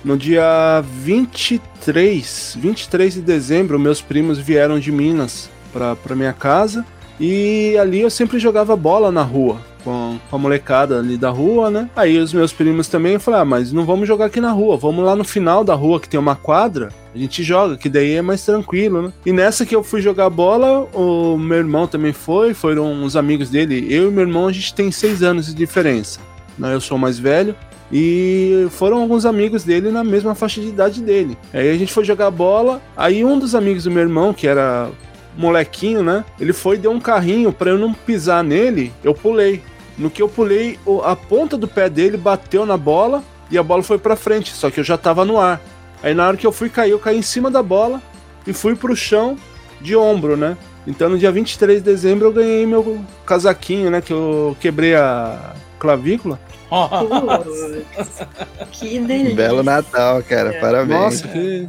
[0.03, 6.83] No dia 23, 23 de dezembro, meus primos vieram de Minas pra, pra minha casa.
[7.19, 9.57] E ali eu sempre jogava bola na rua,
[9.87, 11.89] com, com a molecada ali da rua, né?
[11.95, 15.05] Aí os meus primos também, falei, ah, mas não vamos jogar aqui na rua, vamos
[15.05, 18.21] lá no final da rua que tem uma quadra, a gente joga, que daí é
[18.21, 19.13] mais tranquilo, né?
[19.25, 23.49] E nessa que eu fui jogar bola, o meu irmão também foi, foram uns amigos
[23.49, 23.87] dele.
[23.89, 26.19] Eu e meu irmão, a gente tem seis anos de diferença.
[26.59, 26.73] Né?
[26.73, 27.55] Eu sou mais velho.
[27.89, 31.37] E foram alguns amigos dele na mesma faixa de idade dele.
[31.53, 32.81] Aí a gente foi jogar bola.
[32.97, 34.89] Aí um dos amigos do meu irmão, que era
[35.37, 36.25] molequinho, né?
[36.39, 38.91] Ele foi deu um carrinho pra eu não pisar nele.
[39.03, 39.63] Eu pulei.
[39.97, 43.81] No que eu pulei, a ponta do pé dele bateu na bola e a bola
[43.81, 44.51] foi pra frente.
[44.51, 45.59] Só que eu já tava no ar.
[46.03, 48.01] Aí na hora que eu fui cair, eu caí em cima da bola
[48.45, 49.37] e fui pro chão
[49.81, 50.55] de ombro, né?
[50.85, 54.01] Então no dia 23 de dezembro eu ganhei meu casaquinho, né?
[54.01, 56.39] Que eu quebrei a clavícula.
[56.69, 58.25] Putz,
[58.71, 59.35] que delícia.
[59.35, 60.53] Belo Natal, cara.
[60.59, 60.99] Parabéns.
[60.99, 61.67] Nossa, que.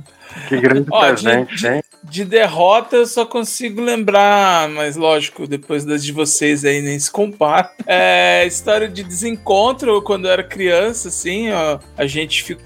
[0.48, 1.82] Que grande Ó, presente, hein?
[2.04, 7.10] De derrota eu só consigo lembrar, mas lógico, depois das de vocês aí nem se
[7.10, 7.70] compara.
[7.90, 12.56] É, história de desencontro quando eu era criança, assim, ó, a gente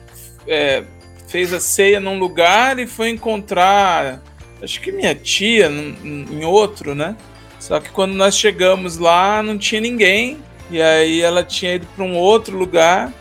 [0.49, 0.83] é,
[1.29, 4.21] fez a ceia num lugar e foi encontrar,
[4.61, 7.17] acho que minha tia em outro, né?
[7.61, 12.05] Só que quando nós chegamos lá não tinha ninguém e aí ela tinha ido para
[12.05, 13.13] um outro lugar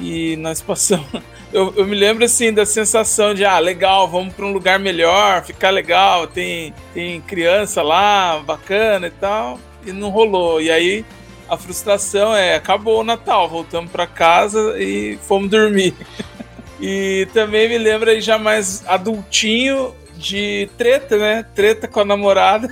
[0.00, 1.08] e nós passamos
[1.52, 5.44] eu, eu me lembro assim da sensação de ah, legal, vamos para um lugar melhor,
[5.44, 10.60] ficar legal, tem, tem criança lá, bacana e tal, e não rolou.
[10.60, 11.04] E aí
[11.48, 15.94] a frustração é, acabou o Natal, voltamos para casa e fomos dormir.
[16.80, 21.44] e também me lembra aí já mais adultinho de treta, né?
[21.54, 22.68] Treta com a namorada.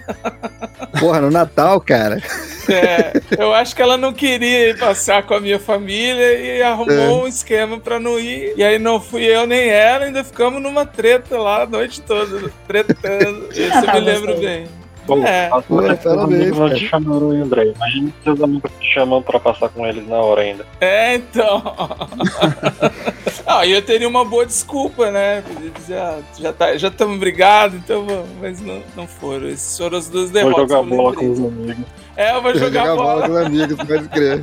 [1.01, 2.23] Porra, no Natal, cara.
[2.69, 6.95] É, eu acho que ela não queria ir passar com a minha família e arrumou
[6.95, 7.09] É.
[7.25, 8.53] um esquema pra não ir.
[8.57, 12.51] E aí não fui eu nem ela, ainda ficamos numa treta lá a noite toda,
[12.67, 13.49] tretando.
[13.53, 14.67] Isso eu me lembro bem.
[15.07, 15.49] Bom, É.
[15.51, 17.73] as seus parabéns, não te chamaram, André.
[17.75, 20.67] Imagina que seus amigos te chamam pra passar com eles na hora ainda.
[20.83, 21.63] É, então.
[23.47, 25.43] ah, e eu teria uma boa desculpa, né?
[25.43, 28.29] Podia dizer, ah, já tá, já estamos brigados, então vamos.
[28.39, 29.49] Mas não, não foram.
[29.49, 30.69] Esses foram as duas Vou derrotas.
[30.69, 31.77] jogar que eu bola com os amigos.
[32.19, 33.29] É, eu vou jogar, Jogar bola bola.
[33.29, 34.43] com amigos, pode crer.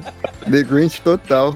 [0.49, 1.55] The Grinch total.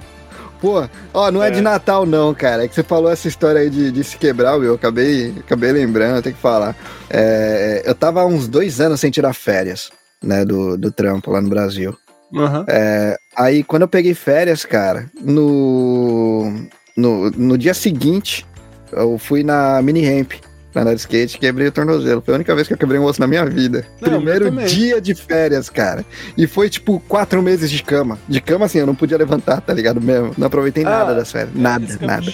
[0.60, 1.52] Pô, ó, não é, É.
[1.52, 2.66] de Natal não, cara.
[2.66, 4.66] É que você falou essa história aí de, de se quebrar, Will.
[4.72, 6.76] Eu acabei, acabei lembrando, eu tenho que falar.
[7.10, 9.90] É, eu tava há uns dois anos sem tirar férias,
[10.22, 11.98] né, do, do trampo lá no Brasil.
[12.36, 12.66] Aham.
[12.68, 16.52] É, aí quando eu peguei férias, cara, no,
[16.98, 18.46] no, no dia seguinte,
[18.92, 20.34] eu fui na mini ramp.
[20.72, 22.22] Pra andar de skate, quebrei o tornozelo.
[22.24, 23.86] Foi a única vez que eu quebrei um osso na minha vida.
[24.00, 26.06] Não, Primeiro dia de férias, cara.
[26.38, 28.20] E foi tipo quatro meses de cama.
[28.28, 30.32] De cama, assim, eu não podia levantar, tá ligado mesmo?
[30.38, 31.56] Não aproveitei Ah, nada das férias.
[31.56, 32.26] Nada, nada.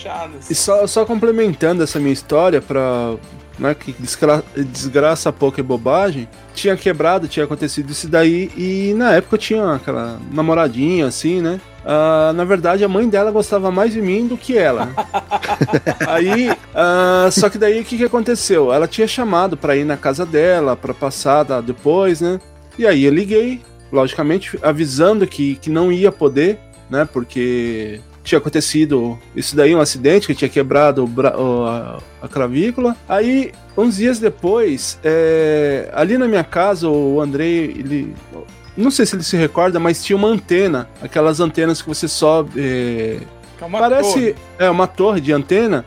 [0.50, 3.16] E só, só complementando essa minha história pra.
[3.58, 6.28] Né, que desgra desgraça pouco é bobagem.
[6.54, 8.52] Tinha quebrado, tinha acontecido isso daí.
[8.58, 11.62] E na época eu tinha aquela namoradinha, assim, né?
[11.86, 14.90] Ah, na verdade, a mãe dela gostava mais de mim do que ela.
[16.08, 18.74] aí, ah, só que daí o que, que aconteceu?
[18.74, 22.40] Ela tinha chamado pra ir na casa dela, pra passar da- depois, né?
[22.78, 27.06] E aí eu liguei, logicamente, avisando que, que não ia poder, né?
[27.06, 32.98] Porque tinha acontecido isso daí, um acidente, que tinha quebrado a, a clavícula.
[33.08, 38.16] Aí, uns dias depois, é, ali na minha casa, o Andrei, ele.
[38.76, 42.60] Não sei se ele se recorda, mas tinha uma antena, aquelas antenas que você sobe.
[42.60, 43.20] é,
[43.62, 44.36] é uma Parece torre.
[44.60, 45.86] é uma torre de antena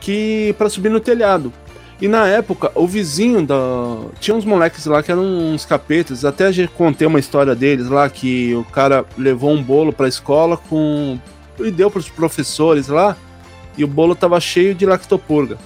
[0.00, 1.52] que para subir no telhado.
[2.00, 3.56] E na época, o vizinho da.
[4.20, 6.24] Tinha uns moleques lá que eram uns capetas.
[6.26, 10.56] Até já contei uma história deles lá que o cara levou um bolo pra escola
[10.58, 11.18] com.
[11.64, 13.16] E deu pros professores lá.
[13.78, 15.58] E o bolo tava cheio de lactopurga.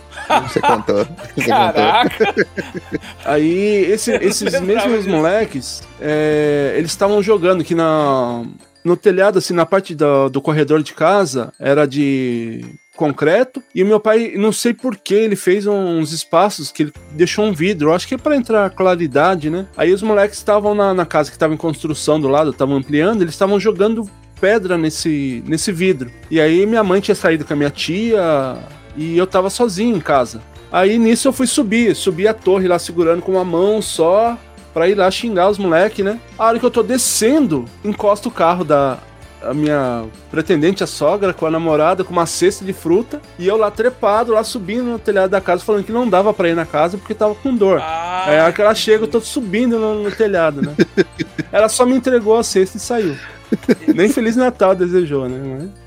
[0.48, 1.07] Você contou.
[1.07, 1.07] Você
[1.42, 1.46] contou.
[1.46, 2.35] Caraca,
[3.24, 5.09] Aí esse- esses mesmos disso.
[5.11, 8.42] moleques, é, eles estavam jogando que na
[8.83, 12.64] no telhado, assim, na parte do, do corredor de casa, era de
[12.96, 13.62] concreto.
[13.74, 17.44] E o meu pai, não sei por que, ele fez uns espaços que ele deixou
[17.44, 17.90] um vidro.
[17.90, 19.66] Eu acho que é pra entrar claridade, né?
[19.76, 23.20] Aí os moleques estavam na, na casa que estava em construção do lado, estavam ampliando,
[23.20, 24.09] eles estavam jogando
[24.40, 26.11] pedra nesse, nesse vidro.
[26.31, 28.57] E aí minha mãe tinha saído com a minha tia
[28.96, 30.40] e eu tava sozinho em casa.
[30.72, 34.38] Aí nisso eu fui subir, subi a torre lá segurando com uma mão só
[34.72, 36.20] pra ir lá xingar os moleques, né?
[36.38, 38.98] A hora que eu tô descendo, encosta o carro da
[39.42, 43.57] a minha pretendente, a sogra, com a namorada, com uma cesta de fruta, e eu
[43.57, 46.66] lá trepado, lá subindo no telhado da casa, falando que não dava pra ir na
[46.66, 47.81] casa porque tava com dor.
[47.81, 50.74] Ah, Aí a hora que ela chega, eu tô subindo no, no telhado, né?
[51.50, 53.16] ela só me entregou a cesta e saiu.
[53.95, 55.39] Nem Feliz Natal desejou, né?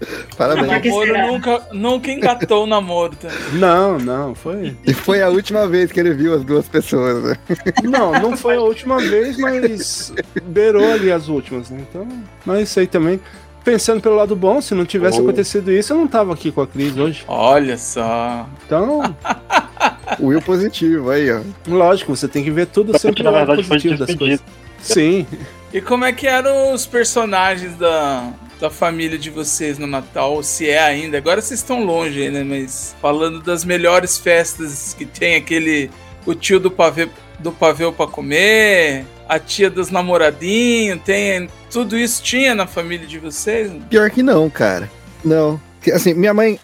[0.01, 0.81] Mas- o Parabéns.
[0.81, 3.37] Que namoro nunca, nunca engatou o namoro também.
[3.53, 4.75] Não, não, foi.
[4.85, 7.35] E foi a última vez que ele viu as duas pessoas, né?
[7.83, 11.83] Não, não foi a última vez, mas beirou ali as últimas, né?
[11.89, 12.07] Então,
[12.45, 13.19] mas isso aí também.
[13.63, 15.23] Pensando pelo lado bom, se não tivesse Oh.
[15.23, 17.23] acontecido isso, eu não tava aqui com a Cris hoje.
[17.29, 18.45] Olha só.
[18.65, 19.15] Então,
[20.19, 21.39] O Will positivo, aí, ó.
[21.67, 24.43] lógico, você tem que ver tudo sempre na o lado foi positivo das coisas.
[24.81, 25.25] Sim.
[25.73, 30.43] E como é que eram os personagens da, da família de vocês no Natal?
[30.43, 31.17] Se é ainda?
[31.17, 32.43] Agora vocês estão longe, né?
[32.43, 35.89] Mas falando das melhores festas que tem aquele.
[36.27, 37.09] O tio do pavê,
[37.39, 41.49] do pavê pra comer, a tia dos namoradinhos, tem.
[41.71, 43.71] Tudo isso tinha na família de vocês?
[43.89, 44.87] Pior que não, cara.
[45.25, 45.59] Não.
[45.91, 46.59] Assim, minha mãe.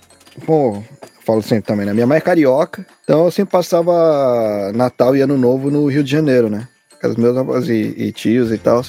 [0.48, 0.84] Eu
[1.26, 1.94] falo sempre também, né?
[1.94, 6.12] Minha mãe é carioca, então eu sempre passava Natal e Ano Novo no Rio de
[6.12, 6.68] Janeiro, né?
[7.02, 8.84] Com os meus avós e, e tios e tal.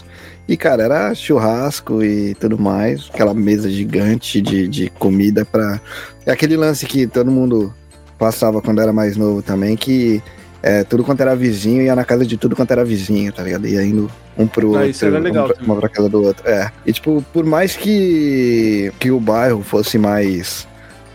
[0.49, 3.09] E, cara, era churrasco e tudo mais.
[3.12, 5.81] Aquela mesa gigante de, de comida pra.
[6.27, 7.73] É aquele lance que todo mundo
[8.18, 10.20] passava quando era mais novo também, que
[10.62, 13.66] é, tudo quanto era vizinho ia na casa de tudo quanto era vizinho, tá ligado?
[13.66, 16.49] Ia indo um pro Ah, outro, legal um pra, uma pra casa do outro.
[16.49, 16.70] É.
[16.85, 20.66] E tipo, por mais que, que o bairro fosse mais,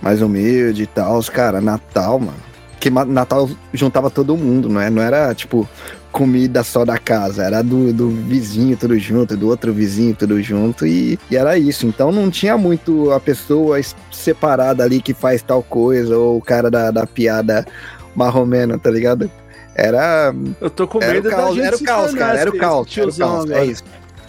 [0.01, 2.45] mais humilde e tal, cara, Natal, mano.
[2.79, 4.89] Que Natal juntava todo mundo, não é?
[4.89, 5.67] Não era tipo
[6.15, 10.88] comida só da casa, era do, do vizinho tudo junto, do outro vizinho tudo junto
[10.88, 11.86] e, e era isso.
[11.86, 16.41] Então não tinha muito a pessoa es- separada ali que faz tal coisa ou o
[16.41, 17.65] cara da, da piada
[18.15, 19.30] marromeno, tá ligado?
[19.75, 22.49] Era, Eu tô com era medo o caos, da gente era o caos, cara, era
[22.49, 23.84] o caos, era o tiozão caos, é isso.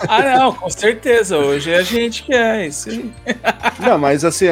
[0.09, 1.39] Ah, não, com certeza.
[1.39, 3.13] Hoje é a gente que é isso aí.
[3.79, 4.47] Não, mas assim,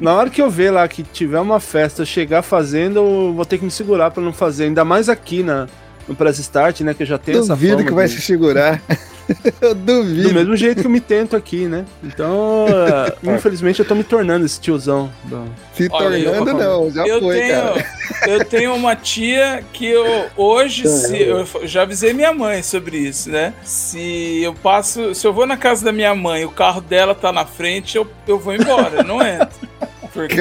[0.00, 3.56] na hora que eu ver lá que tiver uma festa, chegar fazendo, eu vou ter
[3.56, 4.64] que me segurar pra não fazer.
[4.64, 5.66] Ainda mais aqui na,
[6.08, 6.94] no Press Start, né?
[6.94, 8.80] Que eu já tenho essa Duvido que vai de- se segurar.
[9.58, 10.34] Eu Do duvido.
[10.34, 11.86] mesmo jeito que eu me tento aqui, né?
[12.02, 15.10] Então, eh, infelizmente, eu tô me tornando esse tiozão.
[15.24, 16.90] do- Se Olha, eu- tornando, não.
[16.90, 17.86] Já eu foi, tenho, cara.
[18.26, 23.30] eu tenho uma tia que eu hoje se, eu já avisei minha mãe sobre isso,
[23.30, 23.54] né?
[23.64, 27.14] Se eu passo, se eu vou na casa da minha mãe, e o carro dela
[27.14, 29.48] tá na frente, eu, eu vou embora, eu não entro.
[30.14, 30.40] Porque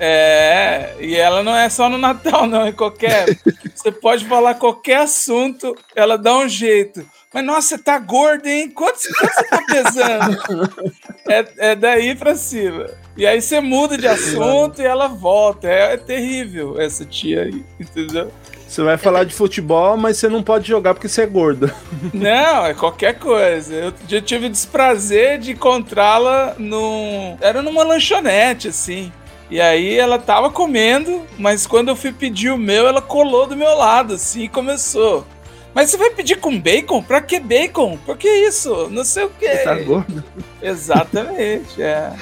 [0.00, 3.26] é, e ela não é só no Natal, não, é qualquer.
[3.72, 7.08] Você pode falar qualquer assunto, ela dá um jeito.
[7.32, 8.70] Mas nossa, você tá gordo, hein?
[8.70, 10.88] Quanto, quanto você tá pesando?
[11.30, 12.86] É, é daí pra cima.
[13.14, 15.68] E aí você muda de assunto e ela volta.
[15.68, 18.32] É, é terrível essa tia aí, entendeu?
[18.68, 21.72] Você vai falar de futebol, mas você não pode jogar porque você é gordo.
[22.12, 23.74] Não, é qualquer coisa.
[23.74, 27.38] Eu, eu tive o desprazer de encontrá-la num.
[27.40, 29.10] Era numa lanchonete, assim.
[29.50, 33.56] E aí ela tava comendo, mas quando eu fui pedir o meu, ela colou do
[33.56, 35.26] meu lado, assim, e começou.
[35.74, 37.02] Mas você vai pedir com bacon?
[37.02, 37.96] Pra que bacon?
[38.04, 38.88] Por que isso?
[38.90, 39.48] Não sei o quê.
[39.48, 40.22] Você tá gordo.
[40.60, 42.12] Exatamente, é.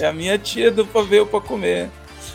[0.00, 1.88] É a minha tia do pavê pra comer.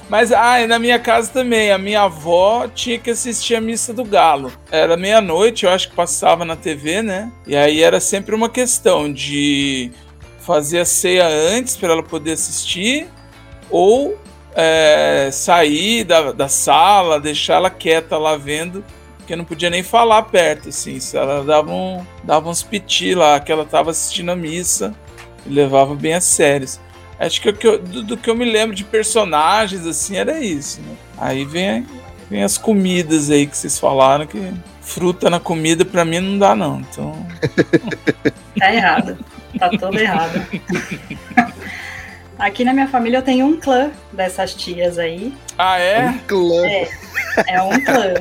[0.09, 4.05] Mas, ah, na minha casa também, a minha avó tinha que assistir a missa do
[4.05, 4.51] galo.
[4.71, 7.31] Era meia-noite, eu acho que passava na TV, né?
[7.45, 9.91] E aí era sempre uma questão de
[10.39, 13.07] fazer a ceia antes para ela poder assistir,
[13.69, 14.17] ou
[14.55, 18.85] é, sair da, da sala, deixar ela quieta lá vendo,
[19.17, 20.97] porque não podia nem falar perto, assim.
[21.13, 24.95] Ela dava, um, dava uns piti lá, que ela tava assistindo a missa
[25.45, 26.65] e levava bem a sério.
[27.19, 30.39] Acho que, o que eu- do, do que eu me lembro de personagens, assim, era
[30.39, 30.95] isso, né?
[31.17, 31.85] Aí vem,
[32.29, 36.55] vem as comidas aí que vocês falaram, que fruta na comida pra mim não dá,
[36.55, 36.79] não.
[36.81, 37.25] Então,
[38.59, 39.17] Tá errado.
[39.57, 40.45] Tá todo errado.
[42.37, 45.33] Aqui na minha família eu tenho um clã dessas tias aí.
[45.57, 46.07] ah, é?
[46.09, 46.65] Um clã.
[46.67, 46.89] É,
[47.47, 48.13] é um clã.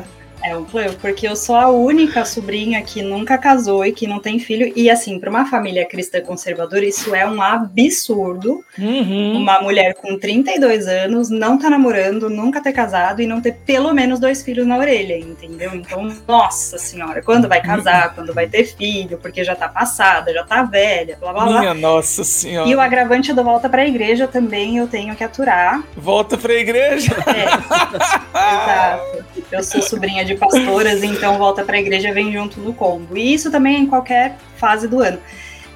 [0.46, 0.64] É um
[1.00, 4.72] porque eu sou a única sobrinha que nunca casou e que não tem filho.
[4.76, 8.64] E assim, para uma família cristã conservadora, isso é um absurdo.
[8.78, 9.38] Uhum.
[9.38, 13.92] Uma mulher com 32 anos não tá namorando, nunca ter casado e não ter pelo
[13.92, 15.74] menos dois filhos na orelha, entendeu?
[15.74, 20.44] Então, nossa senhora, quando vai casar, quando vai ter filho, porque já tá passada, já
[20.44, 21.60] tá velha, blá blá blá.
[21.60, 22.68] Minha nossa senhora.
[22.68, 25.82] E o agravante do volta pra igreja também eu tenho que aturar.
[25.96, 27.16] Volta pra igreja.
[27.26, 27.46] É,
[28.54, 29.26] exato.
[29.50, 33.16] Eu sou sobrinha de pastoras, então volta pra igreja vem junto no combo.
[33.16, 35.18] E isso também é em qualquer fase do ano.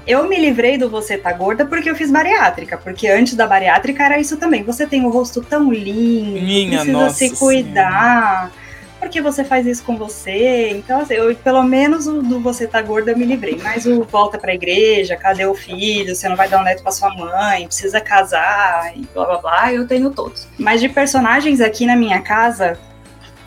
[0.06, 4.02] Eu me livrei do você tá gorda porque eu fiz bariátrica, porque antes da bariátrica
[4.02, 4.62] era isso também.
[4.62, 8.50] Você tem o rosto tão lindo, Minha precisa se cuidar.
[8.98, 10.70] Por que você faz isso com você?
[10.72, 13.58] Então, assim, eu, pelo menos o do você tá gorda eu me livrei.
[13.62, 16.14] Mas o volta pra igreja, cadê o filho?
[16.14, 19.72] Você não vai dar um neto pra sua mãe, precisa casar e blá blá blá,
[19.72, 20.46] eu tenho todos.
[20.58, 22.78] Mas de personagens aqui na minha casa,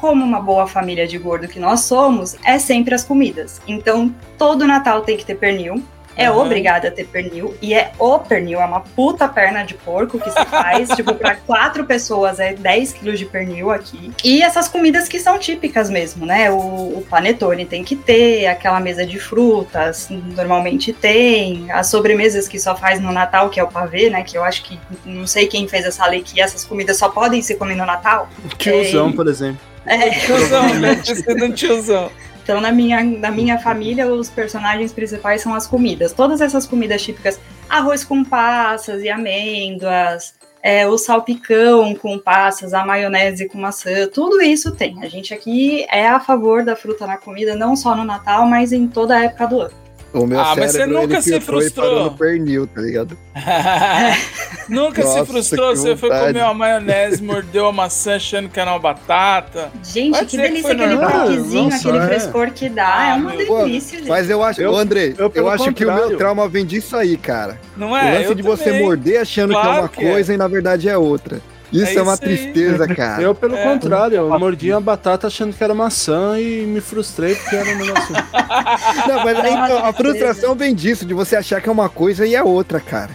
[0.03, 3.61] como uma boa família de gordo que nós somos, é sempre as comidas.
[3.65, 5.81] Então, todo Natal tem que ter pernil.
[6.17, 6.39] É Aham.
[6.41, 7.55] obrigada a ter pernil.
[7.61, 10.89] E é o pernil, é uma puta perna de porco que se faz.
[10.93, 14.11] tipo, pra quatro pessoas é 10 quilos de pernil aqui.
[14.25, 16.51] E essas comidas que são típicas mesmo, né?
[16.51, 16.57] O,
[16.97, 21.71] o panetone tem que ter, aquela mesa de frutas normalmente tem.
[21.71, 24.21] As sobremesas que só faz no Natal, que é o pavê, né?
[24.21, 27.41] Que eu acho que não sei quem fez essa lei que essas comidas só podem
[27.41, 28.27] se comer no Natal.
[28.57, 29.13] Tiozão, É.
[29.13, 29.72] por exemplo.
[29.85, 31.01] É, Tiozão, né?
[31.03, 32.11] Sido um tiozão.
[32.43, 36.11] Então, na minha, na minha família, os personagens principais são as comidas.
[36.11, 42.85] Todas essas comidas típicas, arroz com passas e amêndoas, é, o salpicão com passas, a
[42.85, 45.01] maionese com maçã, tudo isso tem.
[45.01, 48.73] A gente aqui é a favor da fruta na comida, não só no Natal, mas
[48.73, 49.82] em toda a época do ano.
[50.13, 52.03] O meu Ah, mas você cérebro, nunca se frustrou.
[52.03, 53.17] no pernil, tá ligado?
[54.69, 58.59] Nunca se Nossa, frustrou, que você foi comer uma maionese, mordeu a maçã achando que
[58.59, 59.71] era uma batata.
[59.83, 62.07] Gente, Pode que que delícia foi aquele croquezinho, Nossa, aquele é.
[62.07, 62.93] frescor que dá.
[62.95, 63.37] Ah, é uma meu.
[63.65, 64.07] delícia, gente.
[64.07, 66.95] Mas eu acho, Eu- ô Andrei, eu eu, acho que o meu trauma vem disso
[66.95, 67.59] aí, cara.
[67.75, 68.13] Não o é?
[68.19, 68.83] lance Eu de você também.
[68.83, 70.11] morder achando que é Claro uma que é.
[70.11, 71.41] coisa e na verdade é outra.
[71.73, 72.29] Isso É é, uma isso aí.
[72.37, 73.21] tristeza, cara.
[73.21, 73.63] Eu, pelo É.
[73.63, 77.75] contrário, eu mordi uma batata achando que era maçã e me frustrei porque era um
[77.75, 78.13] negócio.
[79.07, 81.71] Não, mas aí, É uma então, a frustração vem disso, de você achar que é
[81.71, 83.09] uma coisa e é outra, cara.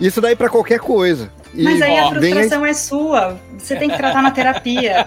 [0.00, 1.30] Isso daí pra qualquer coisa.
[1.54, 3.38] E Mas aí a ó, frustração é sua.
[3.58, 5.04] Você tem que tratar na terapia.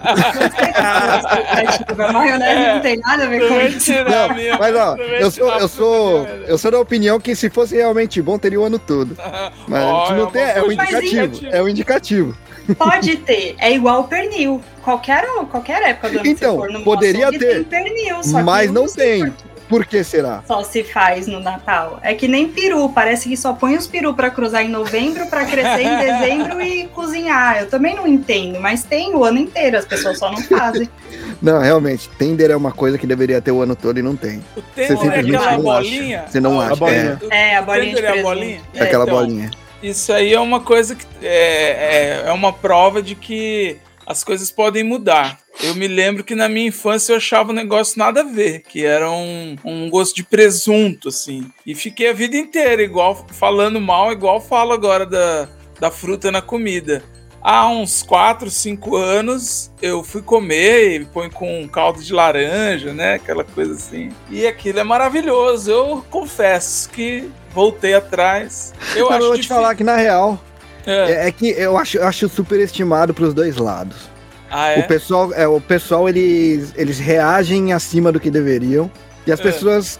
[1.98, 3.90] a maionese não tem nada a ver com isso.
[3.92, 7.50] Não, a mas ó, eu sou, eu a sou, eu sou da opinião que se
[7.50, 9.16] fosse realmente bom, teria o ano todo.
[9.66, 12.36] Mas a gente não uma tem, é um indicativo, é um indicativo.
[12.74, 13.54] Pode ter.
[13.58, 14.60] É igual o pernil.
[14.82, 18.22] Qualquer, qualquer época do ano Então, que você for no poderia açougue, ter, tem pernil,
[18.22, 19.34] só que mas não sei tem.
[19.68, 20.44] por que será?
[20.46, 21.98] só se faz no Natal.
[22.02, 25.44] É que nem peru, parece que só põe os peru pra cruzar em novembro, pra
[25.44, 27.58] crescer em dezembro e cozinhar.
[27.62, 30.88] Eu também não entendo, mas tem o ano inteiro, as pessoas só não fazem.
[31.42, 34.42] Não, realmente, Tender é uma coisa que deveria ter o ano todo e não tem.
[34.56, 36.20] O Tender é simplesmente aquela não bolinha.
[36.20, 36.30] acha.
[36.30, 37.18] Você não Ah, acha, bolinha.
[37.30, 38.60] É, a O bolinha de Tender é a bolinha?
[38.74, 39.16] É aquela então.
[39.16, 39.50] bolinha.
[39.86, 44.50] Isso aí é uma coisa que é, é, é uma prova de que as coisas
[44.50, 45.38] podem mudar.
[45.62, 48.84] Eu me lembro que na minha infância eu achava o negócio nada a ver, que
[48.84, 51.48] era um, um gosto de presunto, assim.
[51.64, 56.42] E fiquei a vida inteira, igual falando mal, igual falo agora da, da fruta na
[56.42, 57.04] comida.
[57.40, 63.14] Há uns 4, 5 anos eu fui comer e põe com caldo de laranja, né?
[63.14, 64.08] Aquela coisa assim.
[64.28, 65.70] E aquilo é maravilhoso.
[65.70, 68.74] Eu confesso que voltei atrás.
[68.94, 70.38] Eu Cara, acho eu vou te difícil- falar que, na real,
[70.86, 71.12] É.
[71.24, 73.96] é, é que eu acho, eu acho superestimado pros dois lados.
[74.50, 74.80] Ah, é?
[74.80, 78.88] O pessoal, é, o pessoal eles, eles reagem acima do que deveriam.
[79.26, 79.42] E as É.
[79.42, 79.98] pessoas,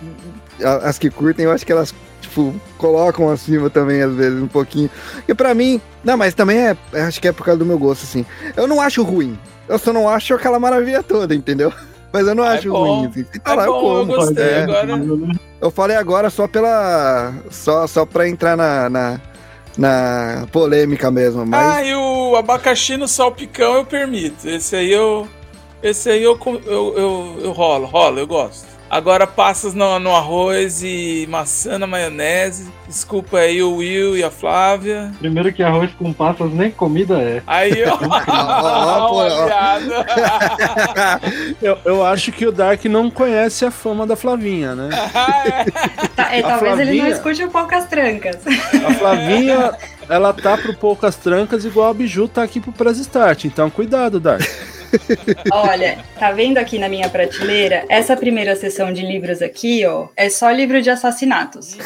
[0.84, 4.88] as que curtem, eu acho que elas, tipo, colocam acima também, às vezes, um pouquinho.
[5.26, 7.78] E pra mim, não, mas também é, é, acho que é por causa do meu
[7.78, 8.24] gosto, assim.
[8.56, 9.36] Eu não acho ruim.
[9.68, 11.72] Eu só não acho aquela maravilha toda, entendeu?
[12.12, 13.00] Mas eu não É acho bom.
[13.00, 13.24] ruim, assim.
[13.40, 14.16] Tá É lá, eu bom, eu como.
[14.18, 14.44] gostei.
[14.44, 14.62] É.
[14.62, 14.92] Agora,
[15.60, 17.32] Eu falei agora só pela.
[17.50, 19.20] Só, só pra entrar na, na,
[19.76, 21.76] na polêmica mesmo, mas.
[21.76, 24.48] Ah, e o abacaxi no salpicão eu permito.
[24.48, 25.26] Esse aí eu.
[25.82, 28.66] Esse aí eu, eu, eu, eu rolo, rolo, eu gosto.
[28.88, 32.70] Agora passas no, no arroz e maçã na maionese.
[32.86, 35.12] Desculpa aí o Will e a Flávia.
[35.18, 37.42] Primeiro que arroz com passas nem comida é.
[37.46, 37.98] Aí, ó.
[38.28, 39.46] ó, ó.
[39.46, 41.20] piada.
[41.60, 44.88] Eu, eu acho que o Dark não conhece a fama da Flavinha, né?
[46.14, 48.36] Tá, é, talvez ele não Flavinha- escute o poucas trancas.
[48.46, 49.72] A Flavinha,
[50.08, 53.46] ela tá pro Poucas Trancas igual a Biju tá aqui pro Press Start.
[53.46, 54.42] Então, cuidado, Dark.
[55.52, 57.84] Olha, tá vendo aqui na minha prateleira?
[57.88, 61.76] Essa primeira sessão de livros aqui, ó, é só livro de assassinatos.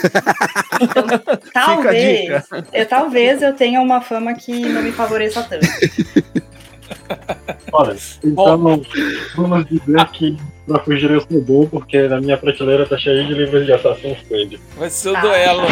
[0.80, 1.04] Então,
[1.52, 5.66] talvez, eu, talvez eu tenha uma fama que não me favoreça tanto.
[7.72, 8.82] Olha, então
[9.36, 10.36] vamos dizer que
[10.66, 14.18] pra fugir eu sou bom, porque na minha prateleira tá cheia de livros de Assassin's
[14.28, 14.54] Creed.
[14.76, 15.62] Vai ser o Ah, duelo.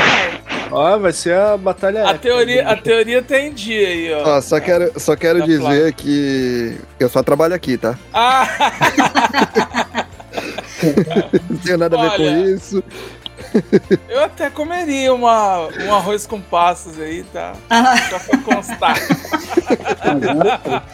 [0.70, 2.18] Ó, vai ser a batalha A épica.
[2.28, 4.36] teoria, a teoria tem dia aí, ó.
[4.36, 7.98] Ó, só quero, só quero Da dizer que eu só trabalho aqui, tá?
[8.12, 8.46] Ah,
[11.50, 12.50] Não tenho nada a ver com Olha.
[12.54, 12.82] isso.
[14.08, 17.52] eu até comeria uma, um arroz com passas aí, tá?
[18.10, 18.96] Só pra constar.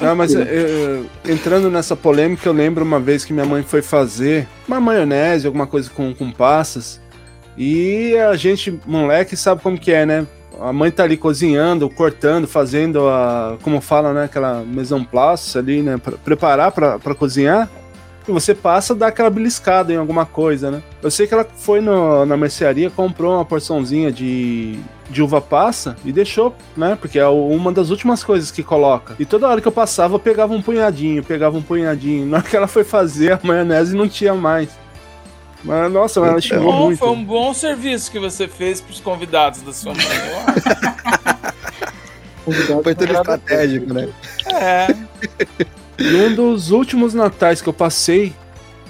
[0.01, 3.83] Não, mas eu- eu- entrando nessa polêmica, eu lembro uma vez que minha mãe foi
[3.83, 7.01] fazer uma maionese, alguma coisa com, com passas.
[7.57, 10.27] E a gente, moleque, sabe como que é, né?
[10.61, 13.57] A mãe tá ali cozinhando, cortando, fazendo a.
[13.63, 14.25] Como fala, né?
[14.25, 15.97] Aquela maison place ali, né?
[15.99, 17.69] Pra preparar pra, pra cozinhar.
[18.27, 20.83] E você passa, dá aquela beliscada em alguma coisa, né?
[21.03, 24.79] Eu sei que ela foi no- na mercearia, comprou uma porçãozinha de,
[25.11, 26.97] de uva passa e deixou, né?
[26.99, 29.15] Porque é uma das últimas coisas que coloca.
[29.19, 32.25] E toda hora que eu passava, eu pegava um punhadinho, pegava um punhadinho.
[32.27, 34.71] Na hora que ela foi fazer a maionese, não tinha mais.
[35.63, 36.99] Mas, nossa, ela xingou Bom, muito.
[36.99, 40.05] foi um bom serviço que você fez pros convidados da sua mãe.
[42.83, 44.09] Foi tudo estratégico, né?
[44.53, 44.87] É.
[45.99, 48.33] E um dos últimos natais que eu passei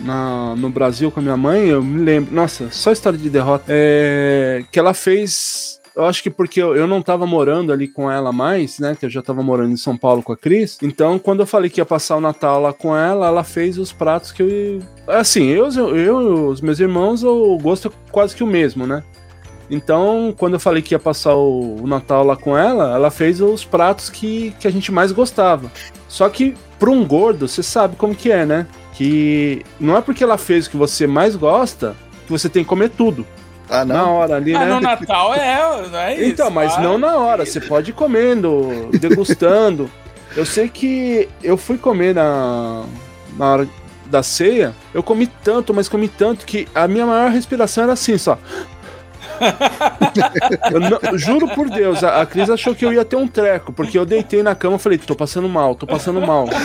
[0.00, 2.34] na- no Brasil com a minha mãe, eu me lembro.
[2.34, 3.64] Nossa, só história de derrota.
[3.68, 5.80] É, que ela fez.
[5.96, 8.96] Eu acho que porque eu, não tava morando ali com ela mais, né?
[8.98, 10.76] Que eu já tava morando em São Paulo com a Cris.
[10.82, 13.92] Então, quando eu falei que ia passar o Natal lá com ela, ela fez os
[13.92, 14.82] pratos que eu.
[15.06, 15.66] Assim, eu,
[16.48, 19.04] os meus irmãos, o gosto é quase que o mesmo, né?
[19.70, 23.40] Então, quando eu falei que ia passar o, o Natal lá com ela, ela fez
[23.40, 25.70] os pratos que, que a gente mais gostava.
[26.08, 26.54] Só que,
[26.84, 28.66] para um gordo, você sabe como que é, né?
[28.92, 32.68] Que não é porque ela fez o que você mais gosta que você tem que
[32.68, 33.26] comer tudo.
[33.70, 34.12] Ah, Na não.
[34.16, 34.74] hora ali, Ah, né?
[34.74, 36.24] no Natal é, não é isso?
[36.24, 37.46] Então, mas Ah, não na hora.
[37.46, 39.90] Você pode ir comendo, degustando.
[40.36, 42.84] Eu sei que eu fui comer na,
[43.38, 43.68] na hora
[44.06, 44.74] da ceia.
[44.92, 48.38] Eu comi tanto, mas comi tanto que a minha maior respiração era assim, só.
[50.72, 53.72] Eu não- juro por Deus, a, a Cris achou que eu ia ter um treco,
[53.72, 56.48] porque eu deitei na cama e falei, tô passando mal, tô passando mal.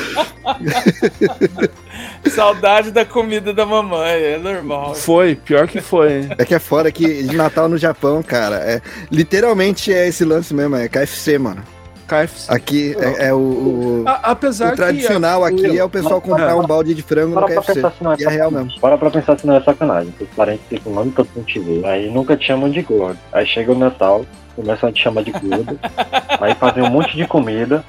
[2.30, 4.96] Saudade da comida da mamãe, é normal.
[4.96, 6.28] Foi, pior que foi.
[6.38, 10.54] É que é fora que de Natal no Japão, cara, é literalmente é esse lance
[10.54, 11.64] mesmo, é KFC, mano.
[12.10, 12.52] KFC.
[12.54, 15.48] Aqui é, é o, o- A- apesar o tradicional que.
[15.66, 17.74] aqui é o pessoal comprar um balde de frango no Para pra KFC.
[17.76, 18.80] pensar se não é E é real mesmo.
[18.82, 20.14] Para pra pensar se não é sacanagem.
[20.20, 21.86] Os parentes ficam o nome todo com te ver.
[21.86, 23.18] Aí nunca te chamam de gordo.
[23.32, 25.80] Aí chega o Natal, começam a te chamar de gordo.
[26.42, 27.84] aí fazem um monte de comida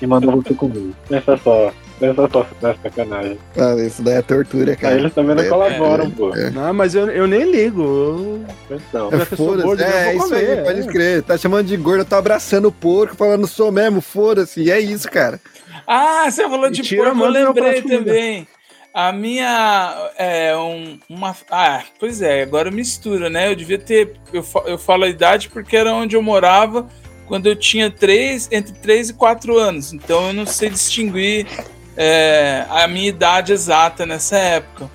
[0.00, 0.92] e mandam você comer.
[1.08, 1.72] Pensa só.
[1.98, 3.38] Pensa só nessa sacanagem.
[3.56, 4.94] Ah, isso daí é tortura, Aí cara.
[4.96, 6.30] eles também não É, colaboram, pô.
[6.52, 7.82] Não, mas eu, eu nem ligo.
[7.82, 8.44] eu-
[8.76, 10.86] Então, sou Foda-se, é, isso aí, pode é.
[10.86, 11.22] crer.
[11.22, 14.60] Tá chamando de gordo, tá abraçando o porco, falando sou mesmo, foda-se.
[14.62, 15.40] E é isso, cara.
[15.86, 18.46] Ah, você falou de porco, eu lembrei também.
[18.92, 20.10] A minha.
[20.18, 21.34] É, um, uma.
[21.50, 23.50] Ah, pois é, agora mistura, né?
[23.50, 24.14] Eu devia ter.
[24.32, 26.86] Eu, eu falo a idade porque era onde eu morava
[27.26, 29.92] quando eu tinha três, entre 3 e 4 anos.
[29.92, 31.46] Então eu não sei distinguir
[31.96, 34.90] é, a minha idade exata nessa época.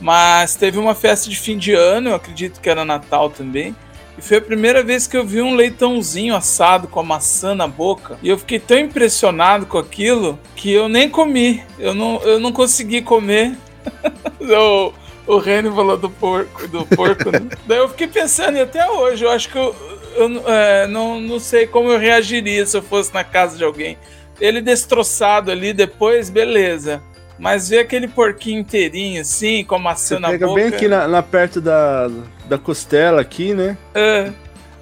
[0.00, 3.76] Mas teve uma festa de fim de ano, eu acredito que era Natal também.
[4.16, 7.66] E foi a primeira vez que eu vi um leitãozinho assado com a maçã na
[7.66, 8.18] boca.
[8.22, 11.62] E eu fiquei tão impressionado com aquilo que eu nem comi.
[11.78, 13.56] Eu não, eu não consegui comer.
[14.40, 14.92] o,
[15.26, 17.30] o Reni falou do porco, do porco.
[17.30, 17.40] né?
[17.66, 19.74] Daí eu fiquei pensando, e até hoje, eu acho que eu,
[20.16, 23.96] eu é, não, não sei como eu reagiria se eu fosse na casa de alguém.
[24.40, 27.02] Ele destroçado ali depois, beleza.
[27.38, 30.60] Mas ver aquele porquinho inteirinho assim, com a maçã Você na pega boca.
[30.60, 32.08] bem aqui na, na perto da,
[32.48, 33.76] da costela aqui, né?
[33.94, 34.30] é.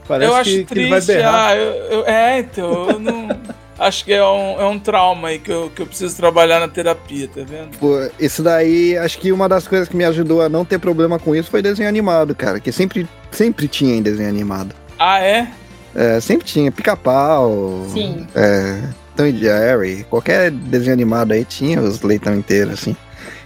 [0.09, 1.17] Parece eu acho que, que ele vai triste.
[1.19, 1.51] berrar.
[1.51, 3.29] ah, eu- eu- é, então, eu não.
[3.79, 6.67] acho que é um, é um trauma aí que eu, que eu preciso trabalhar na
[6.67, 7.77] terapia, tá vendo?
[7.79, 11.19] Pô, isso daí, acho que uma das coisas que me ajudou a não ter problema
[11.19, 12.59] com isso foi desenho animado, cara.
[12.59, 14.75] Que sempre, sempre tinha em desenho animado.
[14.99, 15.49] Ah, é?
[15.95, 16.73] É, sempre tinha.
[16.73, 17.85] Pica-pau.
[17.93, 18.27] Sim.
[18.35, 18.81] É,
[19.19, 20.07] Tom e Jerry.
[20.09, 22.97] Qualquer desenho animado aí tinha os leitão inteiros, assim.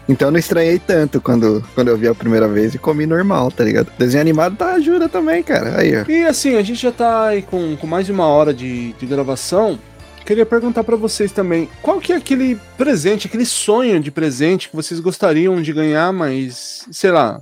[0.06, 3.50] Então eu não estranhei tanto quando, quando eu vi a primeira vez e comi normal,
[3.50, 3.90] tá ligado?
[3.98, 5.80] Desenho animado tá, ajuda também, cara.
[5.80, 6.04] Aí, ó.
[6.10, 9.06] E assim, a gente já tá aí com, com mais de uma hora de, de
[9.06, 9.78] gravação.
[10.26, 14.76] Queria perguntar pra vocês também, qual que é aquele presente, aquele sonho de presente que
[14.76, 17.40] vocês gostariam de ganhar, mas, sei lá,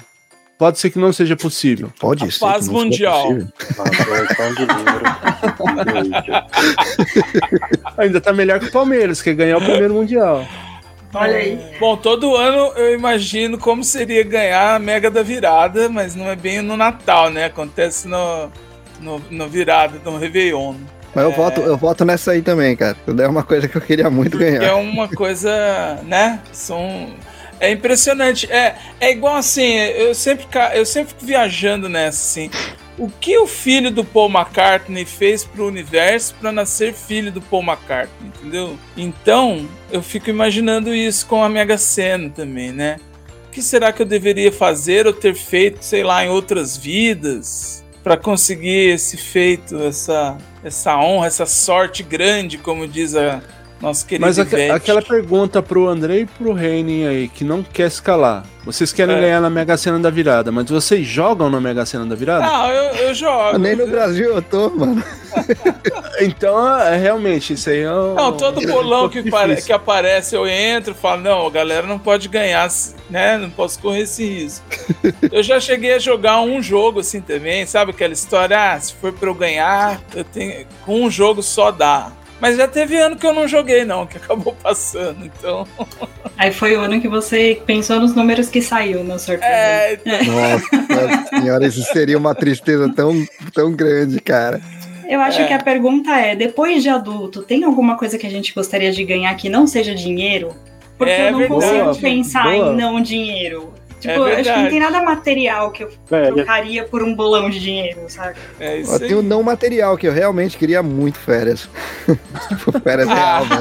[0.60, 1.90] pode ser que não seja possível.
[1.98, 2.38] Pode A ser.
[2.38, 3.30] paz mundial.
[7.96, 10.46] Ainda tá melhor que o Palmeiras, que é ganhar o primeiro Mundial.
[11.14, 11.58] Olha aí.
[11.80, 16.36] Bom, todo ano eu imagino como seria ganhar a Mega da Virada, mas não é
[16.36, 17.46] bem no Natal, né?
[17.46, 18.50] Acontece no,
[19.00, 20.74] no, no virada, no Réveillon.
[21.14, 22.98] Mas eu, voto, eu voto nessa aí também, cara.
[23.18, 24.76] É uma coisa que eu queria muito Que é ganhar.
[24.76, 26.38] uma coisa, né?
[26.52, 27.08] São
[27.60, 28.50] é impressionante.
[28.50, 32.50] É, é igual assim, eu sempre eu sempre fico viajando nessa assim.
[32.98, 37.62] O que o filho do Paul McCartney fez pro universo para nascer filho do Paul
[37.62, 38.78] McCartney, entendeu?
[38.96, 42.98] Então, eu fico imaginando isso com a Mega Sena também, né?
[43.46, 47.82] O que será que eu deveria fazer ou ter feito, sei lá, em outras vidas
[48.02, 53.42] para conseguir esse feito, essa essa honra, essa sorte grande, como diz a
[53.80, 54.70] nossa querida Mas aque- Ivete.
[54.72, 58.44] aquela pergunta pro André e pro Reine aí, que não quer escalar.
[58.64, 59.20] Vocês querem É.
[59.20, 62.44] ganhar na Mega Sena da virada, mas vocês jogam na Mega Sena da virada?
[62.46, 63.58] Não, eu, eu jogo.
[63.58, 65.02] Nem no Brasil eu tô, mano.
[66.20, 68.14] Então, é, realmente, isso aí é um...
[68.14, 69.30] Não, todo bolão que, difícil.
[69.38, 72.68] pare- que aparece, eu entro e falo, não, a galera não pode ganhar,
[73.08, 73.38] né?
[73.38, 74.64] Não posso correr esse risco.
[75.32, 78.74] eu já cheguei a jogar um jogo assim também, sabe aquela história?
[78.74, 80.66] Ah, se for pra eu ganhar, eu tenho.
[80.84, 82.12] Com um jogo só dá.
[82.40, 85.24] Mas já teve ano que eu não joguei, não, que acabou passando.
[85.26, 85.66] Então.
[86.38, 89.50] Aí foi o ano que você pensou nos números que saiu no sorteio.
[89.52, 93.24] É, Nossa senhora, isso seria uma tristeza tão,
[93.54, 94.60] tão grande, cara.
[95.08, 95.46] Eu acho É.
[95.46, 99.04] que a pergunta é: depois de adulto, tem alguma coisa que a gente gostaria de
[99.04, 100.54] ganhar que não seja dinheiro?
[100.96, 101.60] Porque É eu não verdade.
[101.60, 102.54] consigo Boa, pensar boa.
[102.72, 103.72] em não dinheiro.
[104.00, 105.90] Tipo, É acho que não tem nada material que eu
[106.34, 108.36] trocaria por um bolão de dinheiro, sabe?
[108.58, 109.00] é isso Ó, aí.
[109.00, 111.68] tem o não material, que eu realmente queria muito férias.
[112.48, 113.60] tipo, férias real, velho.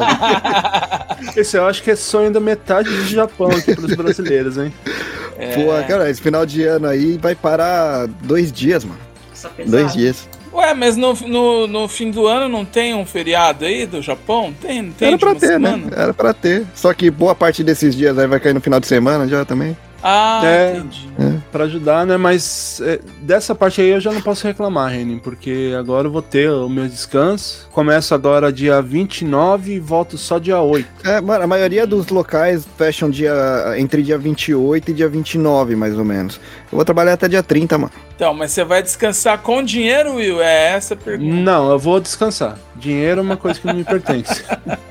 [1.36, 4.74] Esse eu acho que é sonho da metade do Japão aqui pros brasileiros, hein?
[5.38, 5.56] É.
[5.56, 9.00] Pô, cara, esse final de ano aí vai parar dois dias, mano.
[9.68, 10.28] Dois dias.
[10.52, 14.54] Ué, mas no, no, no fim do ano não tem um feriado aí do Japão?
[14.60, 15.10] Tem, não tem?
[15.10, 15.78] Era pra ter, semana?
[15.78, 15.92] né?
[15.96, 16.66] Era pra ter.
[16.76, 19.78] Só que boa parte desses dias aí vai cair no final de semana já também.
[20.04, 20.78] Ah, É.
[20.78, 21.10] entendi.
[21.52, 22.16] Pra ajudar, né?
[22.16, 26.22] Mas é, dessa parte aí eu já não posso reclamar, Renin, porque agora eu vou
[26.22, 27.68] ter o meu descanso.
[27.72, 30.88] Começo agora dia 29 e volto só dia 8.
[31.04, 33.34] É, mano, a maioria dos locais fecham dia
[33.78, 36.39] entre dia 28 e dia 29, mais ou menos.
[36.72, 37.91] Eu vou trabalhar até dia 30, mano.
[38.16, 40.41] Então, mas você vai descansar com dinheiro, Will?
[40.41, 41.34] É essa a pergunta.
[41.34, 42.58] Não, eu vou descansar.
[42.76, 44.43] Dinheiro é uma coisa que não me pertence.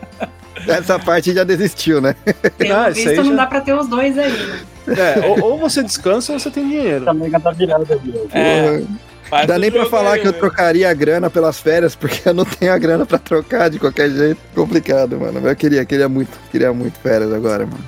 [0.66, 2.14] Essa parte já desistiu, né?
[2.56, 4.60] Pelo Ah, isso visto, aí não já- dá pra ter os dois aí, né?
[4.88, 7.02] É, ou, ou você descansa ou você tem dinheiro.
[7.02, 8.26] Essa mega da virada, viu?
[8.32, 8.82] É, Porra.
[9.28, 10.40] faz Dá nem pra falar aí, que eu Will.
[10.40, 14.10] trocaria a grana pelas férias, porque eu não tenho a grana pra trocar de qualquer
[14.10, 14.40] jeito.
[14.54, 15.34] Complicado, mano.
[15.42, 17.84] Mas eu queria, queria muito, queria muito férias agora, mano.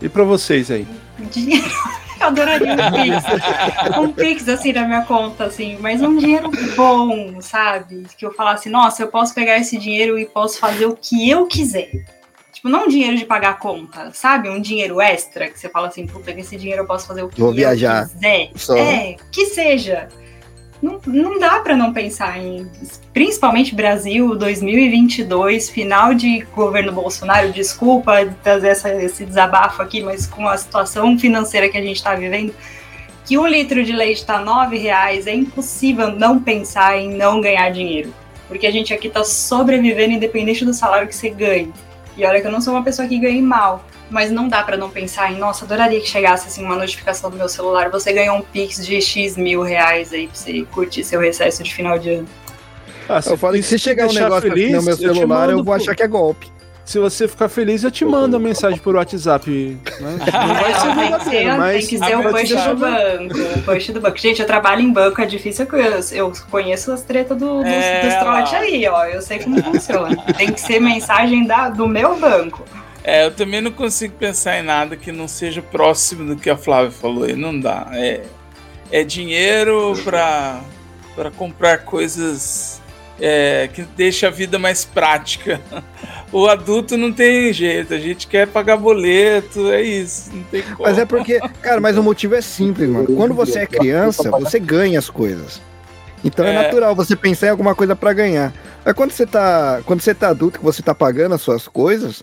[0.00, 0.86] E pra vocês aí?
[1.30, 1.64] Dinheiro.
[2.22, 3.98] Eu adoraria um Pix.
[3.98, 5.76] Um Pix, assim, na minha conta, assim.
[5.80, 8.06] Mas um dinheiro bom, sabe?
[8.16, 11.46] Que eu falasse, nossa, eu posso pegar esse dinheiro e posso fazer o que eu
[11.46, 11.90] quiser.
[12.52, 14.48] Tipo, não um dinheiro de pagar a conta, sabe?
[14.48, 17.28] Um dinheiro extra, que você fala assim, puta, com esse dinheiro eu posso fazer o
[17.28, 18.08] que Vou eu viajar.
[18.08, 18.50] quiser.
[18.54, 18.76] Só.
[18.76, 20.08] É, que seja.
[20.82, 22.68] Não, não dá pra não pensar em,
[23.14, 27.52] principalmente Brasil 2022, final de governo Bolsonaro.
[27.52, 32.16] Desculpa trazer essa- esse desabafo aqui, mas com a situação financeira que a gente tá
[32.16, 32.52] vivendo,
[33.24, 37.70] que um litro de leite tá nove reais, é impossível não pensar em não ganhar
[37.70, 38.12] dinheiro.
[38.48, 41.72] Porque a gente aqui tá sobrevivendo independente do salário que você ganhe.
[42.16, 43.84] E olha que eu não sou uma pessoa que ganhe mal.
[44.12, 47.36] Mas não dá pra não pensar em, nossa, adoraria que chegasse assim uma notificação do
[47.36, 47.88] meu celular.
[47.90, 51.74] Você ganhou um Pix de X mil reais aí pra você curtir seu recesso de
[51.74, 52.28] final de ano.
[53.08, 55.74] Ah, Eu falo que se chegar um negócio aqui no meu celular, eu mando vou
[55.74, 56.52] achar que é golpe.
[56.84, 59.78] Se você ficar feliz, eu te mando a mensagem por WhatsApp.
[60.00, 60.18] né?
[60.32, 63.62] Não vai ser tem, que verdadeiro, ser, mas tem que ser push deixar do banco.
[63.64, 64.18] Push do banco.
[64.18, 68.02] Gente, eu trabalho em banco, é difícil eu, eu conheço as tretas do, dos, É,
[68.02, 69.04] dos trote aí, ó.
[69.04, 70.16] Eu sei como funciona.
[70.36, 72.64] Tem que ser mensagem da, do meu banco.
[73.04, 76.56] É, eu também não consigo pensar em nada que não seja próximo do que a
[76.56, 77.34] Flávia falou aí.
[77.34, 77.88] Não dá.
[77.92, 78.22] É,
[78.90, 80.60] é dinheiro pra,
[81.14, 82.80] pra comprar coisas
[83.20, 85.60] é, que deixa a vida mais prática.
[86.32, 90.84] O adulto não tem jeito, a gente quer pagar boleto, é isso, não tem como.
[90.88, 93.14] Mas é porque, cara, mas o motivo é simples, mano.
[93.14, 95.60] Quando você é criança, você ganha as coisas.
[96.24, 96.62] Então é, É.
[96.62, 98.50] natural você pensar em alguma coisa pra ganhar.
[98.82, 102.22] Mas quando você tá, quando você tá adulto, que você tá pagando as suas coisas,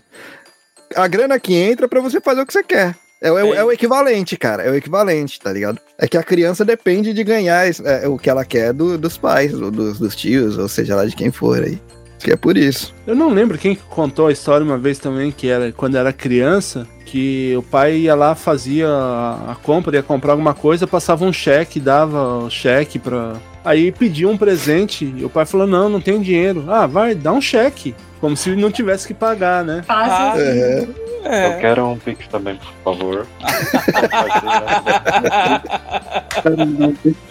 [0.94, 2.94] a grana que entra pra você fazer o que você quer.
[3.22, 3.56] É, o- é É.
[3.56, 4.62] é o equivalente, cara.
[4.62, 5.78] É o equivalente, tá ligado?
[5.98, 9.52] É que a criança depende de ganhar é, o que ela quer do- dos pais,
[9.60, 11.78] ou dos, dos tios, ou seja lá de quem for aí.
[12.18, 12.94] Que é por isso.
[13.06, 16.12] Eu não lembro quem que contou a história uma vez também, que era quando era
[16.12, 21.24] criança, que o pai ia lá, fazia a a compra, ia comprar alguma coisa, passava
[21.24, 23.34] um cheque, dava o cheque pra.
[23.64, 26.64] Aí pedia um presente, e o pai falou: Não, não tenho dinheiro.
[26.68, 27.94] Ah, vai, dá um cheque.
[28.20, 29.82] Como se não tivesse que pagar, né?
[29.86, 30.42] Fácil Ah, assim.
[30.42, 30.86] É.
[31.22, 31.58] Eu É.
[31.60, 33.26] quero um Pix também, por favor.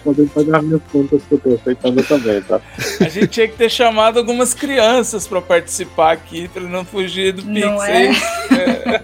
[0.04, 2.60] Poder pagar minhas contas que eu tô aceitando também, tá?
[3.00, 7.42] A gente tinha que ter chamado algumas crianças pra participar aqui, pra não fugir do
[7.42, 8.08] Pix Não aí.
[8.08, 9.00] é?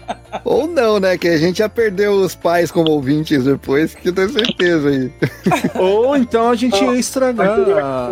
[0.44, 1.18] Ou não, né?
[1.18, 5.10] Que a gente já perdeu os pais como ouvintes depois, que eu tenho certeza aí.
[5.74, 7.58] Ou então a gente ia estragar.
[7.58, 8.08] A,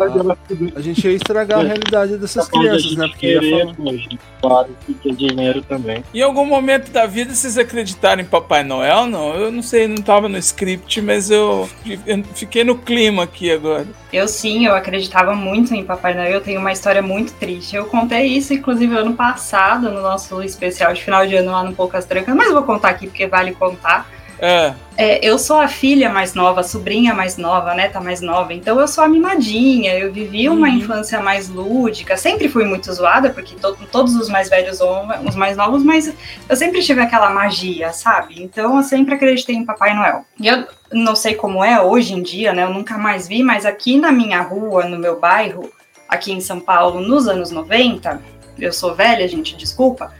[0.75, 3.08] a gente ia estragar a realidade dessas crianças, né?
[3.21, 4.19] Ia falar.
[4.41, 6.03] Claro que quer dinheiro também.
[6.13, 9.05] Em algum momento da vida vocês acreditaram em Papai Noel?
[9.05, 11.69] Não, eu não sei, não tava no script, mas eu
[12.05, 13.87] eu fiquei no clima aqui agora.
[14.11, 16.31] Eu sim, eu acreditava muito em Papai Noel.
[16.31, 17.75] Eu tenho uma história muito triste.
[17.75, 21.73] Eu contei isso, inclusive, ano passado, no nosso especial de final de ano lá no
[21.73, 24.09] Poucas Trancas, mas eu vou contar aqui porque vale contar.
[24.41, 28.19] É, É, eu sou a filha mais nova, a sobrinha mais nova, a neta mais
[28.19, 30.73] nova, então eu sou a mimadinha, eu vivi uma Uhum.
[30.75, 35.35] infância mais lúdica, sempre fui muito zoada, porque to- todos os mais velhos são os
[35.35, 36.13] mais novos, mas
[36.49, 38.43] eu sempre tive aquela magia, sabe?
[38.43, 40.25] Então eu sempre acreditei em Papai Noel.
[40.39, 42.63] E eu não sei como é hoje em dia, né?
[42.63, 45.69] Eu nunca mais vi, mas aqui na minha rua, no meu bairro,
[46.09, 48.19] aqui em São Paulo, nos anos 90,
[48.57, 50.11] eu sou velha, gente, desculpa.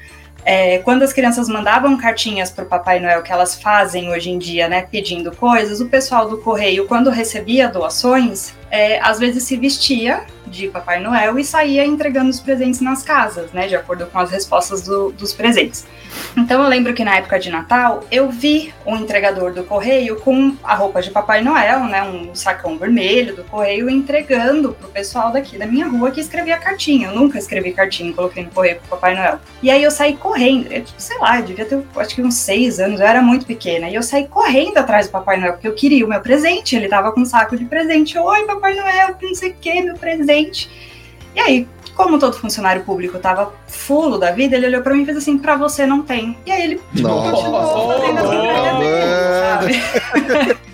[0.46, 4.38] É, quando as crianças mandavam cartinhas para o Papai Noel, que elas fazem hoje em
[4.38, 9.58] dia, né, pedindo coisas, o pessoal do correio, quando recebia doações, é, às vezes se
[9.58, 14.20] vestia de Papai Noel e saía entregando os presentes nas casas, né, de acordo com
[14.20, 15.86] as respostas do- dos presentes.
[16.36, 20.56] Então eu lembro que na época de Natal eu vi um entregador do correio com
[20.64, 25.58] a roupa de Papai Noel, né, um sacão vermelho do correio entregando pro pessoal daqui
[25.58, 27.10] da minha rua que escrevia cartinha.
[27.10, 29.40] Eu nunca escrevi cartinha, coloquei no correio pro Papai Noel.
[29.62, 32.80] E aí eu saí correndo, eu, sei lá, eu devia ter acho que uns seis
[32.80, 33.90] anos, eu era muito pequena.
[33.90, 36.76] E eu saí correndo atrás do Papai Noel, porque eu queria o meu presente.
[36.76, 38.18] Ele tava com um saco de presente.
[38.18, 40.39] Oi, Papai Noel, não sei o que, meu presente.
[41.36, 45.06] E aí, como todo funcionário público tava fulo da vida, ele olhou pra mim e
[45.06, 46.38] fez assim: pra você não tem.
[46.46, 48.30] E aí ele Nossa, continuou fazendo as
[48.80, 49.82] dele,
[50.32, 50.60] sabe?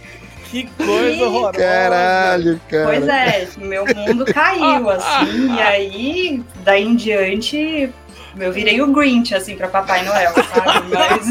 [0.52, 1.58] que coisa horrorosa.
[1.58, 2.86] Caralho, cara.
[2.86, 7.90] Pois é, meu mundo caiu, assim, e aí, daí em diante,
[8.38, 10.88] eu virei o Grinch, assim, pra Papai Noel, sabe?
[10.94, 11.26] Mas.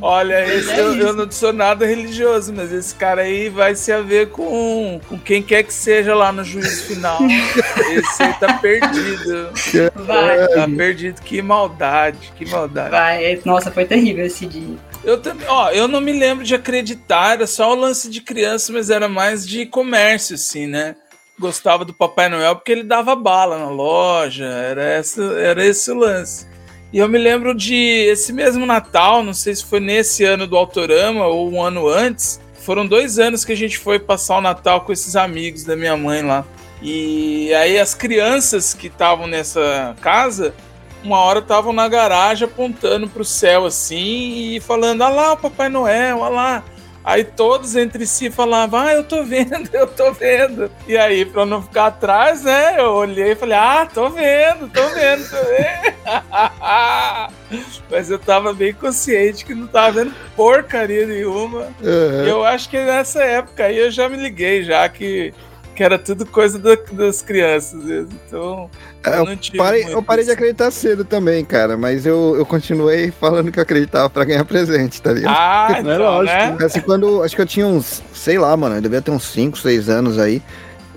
[0.00, 4.28] Olha, esse, eu, eu não sou nada religioso, mas esse cara aí vai se haver
[4.30, 7.18] com, com quem quer que seja lá no juízo final.
[7.90, 9.50] Esse aí tá perdido.
[9.94, 11.20] Vai, Tá perdido.
[11.22, 12.90] Que maldade, que maldade.
[12.90, 13.40] vai.
[13.44, 14.76] Nossa, foi terrível esse dia.
[15.02, 18.72] Eu também, ó, eu não me lembro de acreditar, era só o lance de criança,
[18.72, 20.96] mas era mais de comércio, assim, né?
[21.38, 25.94] Gostava do Papai Noel porque ele dava bala na loja, era, essa, era esse o
[25.94, 26.46] lance.
[26.92, 30.56] E eu me lembro de esse mesmo Natal, não sei se foi nesse ano do
[30.56, 34.80] Autorama ou um ano antes, foram dois anos que a gente foi passar o Natal
[34.82, 36.44] com esses amigos da minha mãe lá.
[36.80, 40.54] E aí as crianças que estavam nessa casa,
[41.02, 45.68] uma hora estavam na garagem apontando pro céu assim e falando: "Ah lá, o Papai
[45.68, 46.64] Noel, ah lá".
[47.06, 50.68] Aí todos entre si falavam, ah, eu tô vendo, eu tô vendo.
[50.88, 54.88] E aí, pra não ficar atrás, né, eu olhei e falei, ah, tô vendo, tô
[54.88, 55.96] vendo, tô vendo.
[57.88, 61.68] Mas eu tava bem consciente que não tava vendo porcaria nenhuma.
[61.80, 62.24] Uhum.
[62.24, 65.32] E eu acho que nessa época aí eu já me liguei, já que,
[65.76, 67.80] que era tudo coisa da- das crianças.
[67.84, 68.08] mesmo.
[68.26, 68.70] Então,
[69.04, 73.10] É, eu não parei, eu parei de acreditar cedo também, cara, mas eu, eu continuei
[73.20, 75.34] falando que eu acreditava pra ganhar presente, tá ligado?
[75.38, 76.34] Ah, É então, lógico.
[76.36, 76.56] né?
[76.64, 77.22] Assim, quando.
[77.22, 78.02] Acho que eu tinha uns.
[78.12, 78.74] Sei lá, mano.
[78.76, 80.42] Eu devia ter uns 5, 6 anos aí.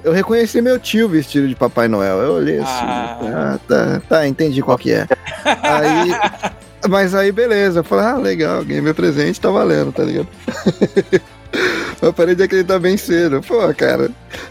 [0.04, 2.20] Eu reconheci meu tio vestido de Papai Noel.
[2.22, 2.66] Eu olhei assim.
[2.86, 3.20] Ah.
[3.22, 5.06] Ah, tá, tá, entendi qual que é.
[5.44, 6.12] Aí.
[6.90, 7.82] Mas aí, beleza.
[7.82, 10.30] Eu falei, ah, legal, ganhei meu presente, tá valendo, tá ligado?
[12.02, 13.42] Eu parei de acreditar bem cedo.
[13.42, 14.10] Pô, cara,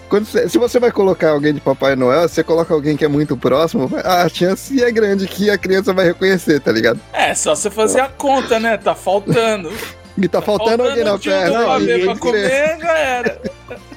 [0.09, 3.09] quando você- se você vai colocar alguém de Papai Noel, você coloca alguém que é
[3.09, 7.01] muito próximo, a chance é grande que a criança vai reconhecer, tá ligado?
[7.13, 8.77] É, só você fazer a conta, né?
[8.77, 9.73] Tá faltando.
[10.21, 11.79] E tá faltando alguém na festa.
[11.79, 13.41] ninguém pra comer, já era.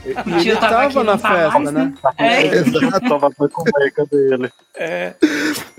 [0.05, 1.93] E ele tava tava na não tá festa, mais, né?
[2.17, 2.45] É.
[2.57, 3.09] Exato.
[3.09, 4.51] Tava com beca dele.
[4.75, 5.13] É.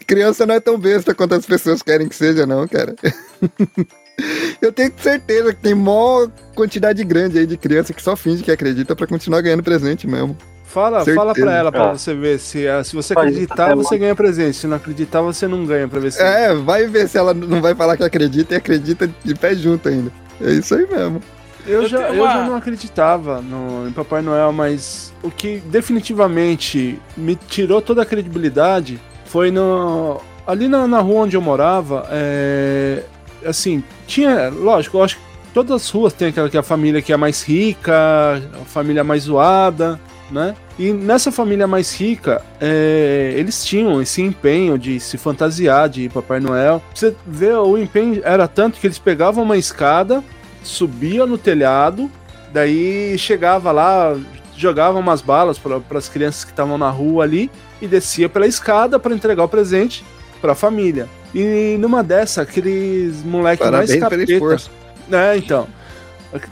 [0.06, 2.94] Criança não é tão besta quanto as pessoas querem que seja, não, cara.
[4.60, 8.50] Eu tenho certeza que tem maior quantidade grande aí de criança que só finge que
[8.50, 10.36] acredita pra continuar ganhando presente mesmo.
[10.64, 11.16] Fala, Certeza.
[11.16, 11.98] fala pra ela, pra Ah.
[11.98, 14.56] você ver se, ah, se você acreditar, é você ganha presente.
[14.56, 16.22] Se não acreditar, você não ganha pra ver se.
[16.22, 19.88] É, vai ver se ela não vai falar que acredita e acredita de pé junto
[19.88, 20.10] ainda.
[20.40, 21.20] É isso aí mesmo.
[21.66, 25.30] Eu, Eu já, tenho eu uma- já não acreditava no, em Papai Noel, mas o
[25.30, 30.20] que definitivamente me tirou toda a credibilidade foi no.
[30.46, 33.02] Ali na, na rua onde eu morava, é,
[33.46, 34.48] assim, tinha.
[34.48, 35.22] Lógico, eu acho que
[35.52, 39.04] todas as ruas tem aquela que é a família que é mais rica, a família
[39.04, 40.54] mais zoada, né?
[40.78, 46.40] E nessa família mais rica, é, eles tinham esse empenho de se fantasiar de Papai
[46.40, 46.82] Noel.
[46.94, 50.24] Você vê, o empenho era tanto que eles pegavam uma escada,
[50.64, 52.10] subia no telhado,
[52.52, 54.16] daí chegava lá,
[54.56, 58.98] jogava umas balas para as crianças que estavam na rua ali e descia pela escada
[58.98, 60.04] para entregar o presente
[60.40, 61.08] para a família.
[61.34, 64.32] E numa dessa, aqueles moleque mais Parabéns pelo capeta.
[64.32, 64.70] esforço.
[65.10, 65.66] É, então.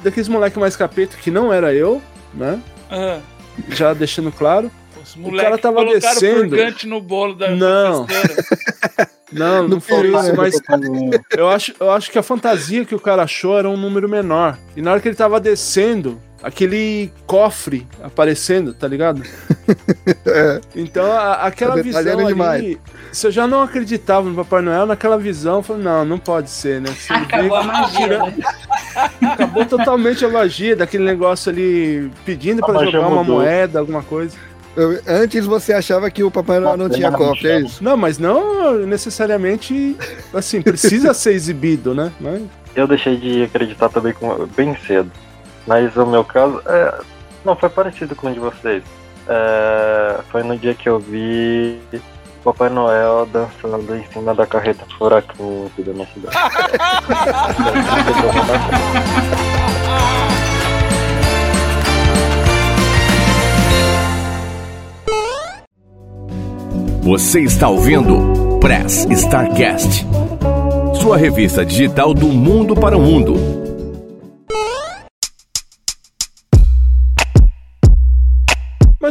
[0.03, 2.03] Daqueles moleque mais capeta que não era eu,
[2.35, 2.61] né?
[2.91, 3.19] Ah,
[3.69, 4.71] Já deixando claro.
[5.03, 6.89] os cara moleques tava colocaram descendo.
[6.89, 8.07] no bolo da Não.
[9.33, 10.33] Não, não No foi isso, né?
[10.37, 10.61] mas
[11.37, 14.59] eu acho, eu acho que a fantasia que o cara achou era um número menor.
[14.77, 19.23] E na hora que ele tava descendo, aquele cofre aparecendo, tá ligado?
[20.27, 20.61] É.
[20.75, 22.77] Então, a- aquela Tá visão ali, demais.
[23.13, 26.51] se eu já não acreditava no Papai Noel, naquela visão, eu falei, não, não pode
[26.51, 26.91] ser, né?
[26.91, 28.07] Você Acabou a magia.
[28.19, 28.35] né?
[29.23, 33.37] Acabou totalmente a magia daquele negócio ali, pedindo A pra magia jogar uma mudou.
[33.37, 34.37] moeda, alguma coisa.
[35.07, 37.83] Antes você achava que o Papai Noel não tinha cofre, é isso?
[37.85, 39.97] Não, mas não necessariamente,
[40.35, 42.11] assim, precisa ser exibido, né?
[42.21, 42.43] Mas
[42.75, 45.11] Eu deixei de acreditar também com- bem cedo.
[45.67, 46.95] Mas o meu caso é,
[47.45, 48.83] não foi parecido com o de vocês.
[49.29, 51.81] É, foi no dia que eu vi
[52.43, 56.37] Papai Noel dançando em cima da carreta furacão aqui da minha cidade.
[67.03, 70.07] Você está ouvindo Press Starcast,
[71.01, 73.60] sua revista digital do mundo para o mundo.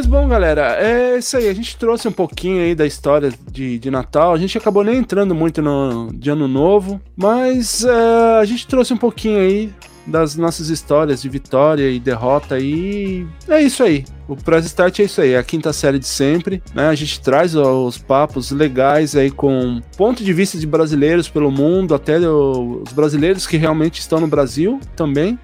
[0.00, 1.46] Mas bom, galera, é isso aí.
[1.46, 4.32] A gente trouxe um pouquinho aí da história de, de Natal.
[4.32, 8.94] A gente acabou nem entrando muito no de Ano Novo, mas é, a gente trouxe
[8.94, 9.70] um pouquinho aí
[10.06, 14.06] das nossas histórias de vitória e derrota e é isso aí.
[14.26, 16.88] O Press Start é isso aí, é a quinta série de sempre, né?
[16.88, 21.94] A gente traz os papos legais aí com ponto de vista de brasileiros pelo mundo,
[21.94, 25.38] até os brasileiros que realmente estão no Brasil também,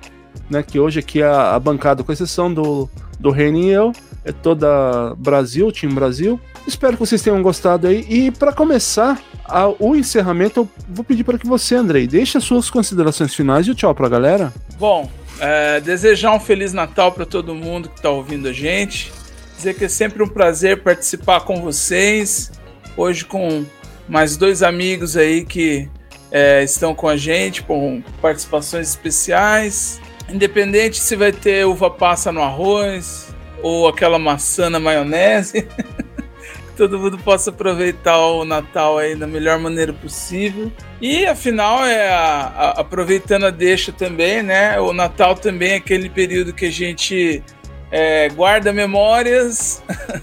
[0.49, 0.63] né?
[0.63, 2.89] Que hoje aqui a, a bancada, com exceção do,
[3.21, 3.93] do Reino e eu,
[4.27, 6.39] é toda Brasil, time Brasil.
[6.67, 8.05] Espero que vocês tenham gostado aí.
[8.09, 12.43] E para começar a- o encerramento, eu vou pedir para que você, Andrei, deixe as
[12.45, 14.53] suas considerações finais e tchau pra galera.
[14.79, 15.09] Bom,
[15.39, 19.13] é, desejar um Feliz Natal para todo mundo que está ouvindo a gente.
[19.57, 22.51] Dizer que é sempre um prazer participar com vocês.
[22.97, 23.65] Hoje com
[24.09, 25.89] mais dois amigos aí que
[26.33, 30.01] é, estão com a gente, com participações especiais.
[30.29, 33.29] Independente se vai ter uva passa no arroz
[33.67, 35.63] ou aquela maçã na maionese.
[35.67, 40.71] que todo mundo possa aproveitar o Natal aí da melhor maneira possível.
[41.01, 44.79] E afinal, é a- a- aproveitando a deixa também, né?
[44.81, 47.43] O Natal também é aquele período que a gente
[47.91, 49.83] é, guarda memórias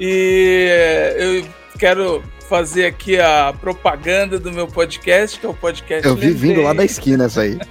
[0.00, 0.68] E
[1.16, 1.44] eu
[1.78, 6.06] quero fazer aqui a propaganda do meu podcast, que é o podcast.
[6.06, 7.58] Eu vi vindo lá da esquina essa aí.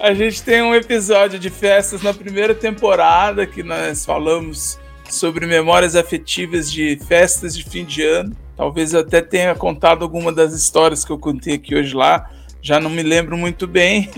[0.00, 4.78] A gente tem um episódio de festas na primeira temporada que nós falamos
[5.10, 8.36] sobre memórias afetivas de festas de fim de ano.
[8.56, 12.30] Talvez eu até tenha contado alguma das histórias que eu contei aqui hoje lá.
[12.62, 14.10] Já não me lembro muito bem.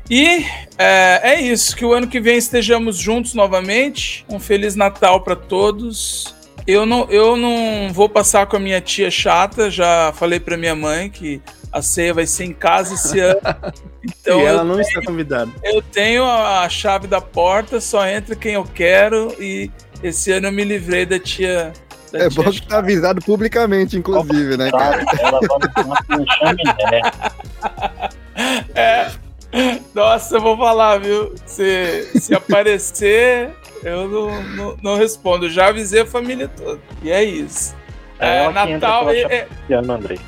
[0.10, 0.46] E
[0.78, 1.76] é, é isso.
[1.76, 4.24] Que o ano que vem estejamos juntos novamente.
[4.30, 6.35] Um Feliz Natal para todos.
[6.68, 9.70] Eu não, eu não vou passar com a minha tia chata.
[9.70, 11.42] Já falei para minha mãe que
[11.72, 13.40] a ceia vai ser em casa esse ano.
[14.22, 15.50] Então e ela eu, não está convidada.
[15.64, 19.36] eu tenho a chave da porta, só entra quem eu quero.
[19.40, 19.72] E
[20.04, 21.74] esse ano eu me livrei da tia.
[22.12, 25.04] Da É tia bom que tá avisado publicamente, inclusive, né, cara?
[25.20, 27.02] Ela vai chaminé.
[28.76, 29.10] É.
[29.96, 31.34] Nossa, eu vou falar, viu?
[31.48, 33.50] Se, se aparecer,
[33.84, 35.50] eu não, não, não respondo.
[35.50, 36.80] Já avisei a família toda.
[37.02, 37.76] E é isso.
[38.18, 39.48] É, entra Natal, é- é-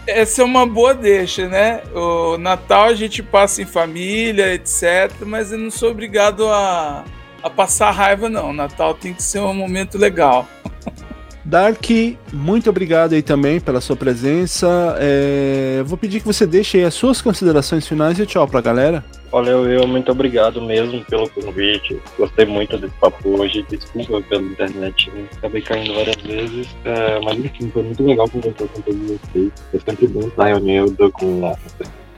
[0.07, 1.81] essa é uma boa deixa, né?
[1.93, 5.11] O Natal a gente passa em família, etc.
[5.25, 7.05] Mas eu não sou obrigado a,
[7.41, 8.51] a passar raiva, não.
[8.51, 10.47] Natal tem que ser um momento legal.
[11.47, 11.85] Dark,
[12.33, 14.97] muito obrigado aí também pela sua presença.
[14.99, 19.01] É, vou pedir que você deixe aí as suas considerações finais e tchau pra galera.
[19.31, 22.01] Valeu, eu muito obrigado mesmo pelo convite.
[22.19, 23.65] Gostei muito desse papo hoje.
[23.69, 25.23] Desculpa pela internet, né?
[25.37, 26.67] acabei caindo várias vezes.
[26.83, 29.51] É, mas enfim, foi muito legal conversar com todos vocês.
[29.73, 31.55] É sempre bom estar reunido com a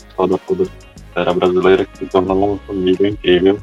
[0.08, 3.60] pessoal da Podosfera brasileira, que se torna uma família incrível.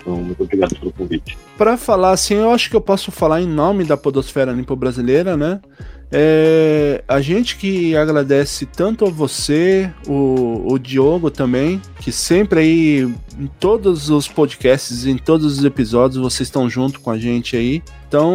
[0.00, 1.38] Então, muito obrigado pelo convite.
[1.56, 5.36] Pra falar assim, eu acho que eu posso falar em nome da Podosfera Limpo Brasileira,
[5.36, 5.60] né?
[6.14, 13.14] É, a gente que agradece tanto a você, o, o Diogo também, que sempre aí
[13.38, 17.82] em todos os podcasts, em todos os episódios, vocês estão junto com a gente aí.
[18.06, 18.30] Então,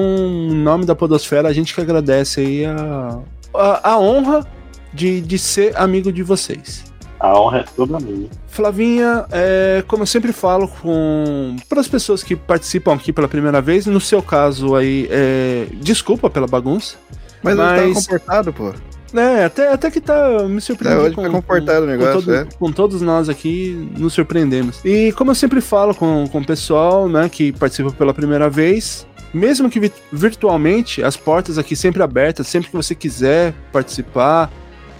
[0.50, 3.20] em nome da Podosfera, a gente que agradece aí a,
[3.54, 4.44] a, a honra
[4.92, 6.87] de, de ser amigo de vocês.
[7.20, 8.30] A honra é toda minha.
[8.48, 13.62] Flavinha, é, como eu sempre falo com para as pessoas que participam aqui pela primeira
[13.62, 16.96] vez, no seu caso aí, é, desculpa pela bagunça,
[17.44, 18.74] Mas, ele Mas- tava comportado, pô.
[19.14, 19.46] né?
[19.46, 21.04] Até, até que tá me É, surpreendendo.
[21.06, 22.46] hoje foi comportado o negócio, todo- é.
[22.60, 24.80] com todos nós aqui, nos surpreendemos.
[24.84, 29.06] E como eu sempre falo com, com o pessoal, né, que participa pela primeira vez,
[29.34, 34.52] mesmo que vi- virtualmente, as portas aqui sempre abertas, sempre que você quiser participar,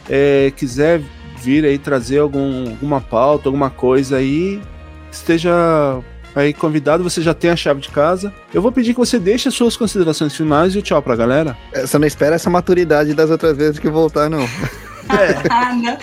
[0.10, 1.02] é, quiser
[1.42, 4.62] vir aí trazer algum, alguma pauta, alguma coisa aí,
[5.12, 6.00] esteja
[6.36, 8.34] aí convidado, você já tem a chave de casa.
[8.54, 11.58] Eu vou pedir que você deixe as suas considerações finais e o tchau pra galera.
[11.74, 14.48] É, Você não espera essa maturidade das outras vezes que voltar, não.
[15.50, 15.98] Ah, não.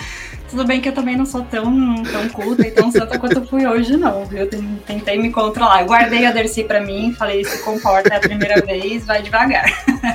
[0.55, 3.45] Tudo bem que eu também não sou tão, tão culta e tão santa quanto eu
[3.45, 4.49] fui hoje, não, viu?
[4.49, 5.83] Ten- Tentei me controlar.
[5.83, 9.65] Guardei a Dercy pra mim, falei, se comporta é a primeira vez, vai devagar.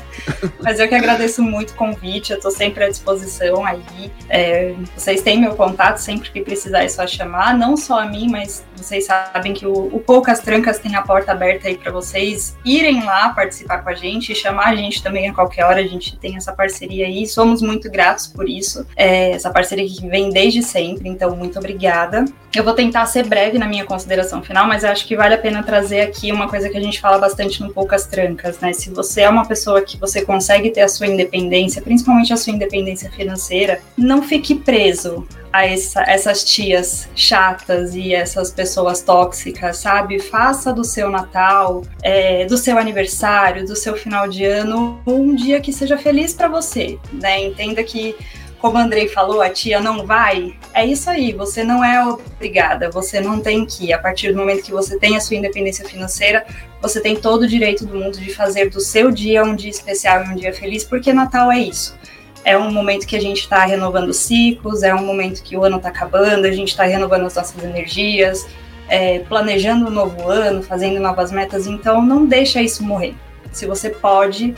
[0.62, 3.82] Mas eu que agradeço muito o convite, eu tô sempre à disposição aí.
[4.30, 7.58] É, vocês têm meu contato, sempre que precisar é só chamar.
[7.58, 11.32] Não só a mim, mas vocês sabem que o, o Poucas Trancas tem a porta
[11.32, 15.34] aberta aí pra vocês irem lá participar com a gente, chamar a gente também a
[15.34, 18.86] qualquer hora, a gente tem essa parceria aí, somos muito gratos por isso.
[18.96, 22.26] É, essa parceria que vem desde sempre, então muito obrigada.
[22.56, 25.62] Eu vou tentar ser breve na minha consideração final, mas acho que vale a pena
[25.62, 28.74] trazer aqui uma coisa que a gente fala bastante no Poucas Trancas, né?
[28.74, 32.54] Se você é uma pessoa que você consegue ter a sua independência, principalmente a sua
[32.54, 40.20] independência financeira, não fique preso a essa- essas tias chatas e essas pessoas tóxicas, sabe?
[40.20, 45.60] Faça do seu Natal, é, do seu aniversário, do seu final de ano, um dia
[45.60, 47.44] que seja feliz para você, né?
[47.44, 48.16] Entenda que
[48.60, 53.22] como Andrei falou, a tia não vai, é isso aí, você não é obrigada, você
[53.22, 56.46] não tem que, a partir do momento que você tem a sua independência financeira,
[56.82, 60.26] você tem todo o direito do mundo de fazer do seu dia um dia especial
[60.26, 61.98] e um dia feliz, porque Natal é isso.
[62.44, 65.78] É um momento que a gente está renovando ciclos, é um momento que o ano
[65.78, 68.46] está acabando, a gente está renovando as nossas energias,
[68.90, 73.16] é, planejando um novo ano, fazendo novas metas, então não deixa isso morrer.
[73.52, 74.56] Se você pode,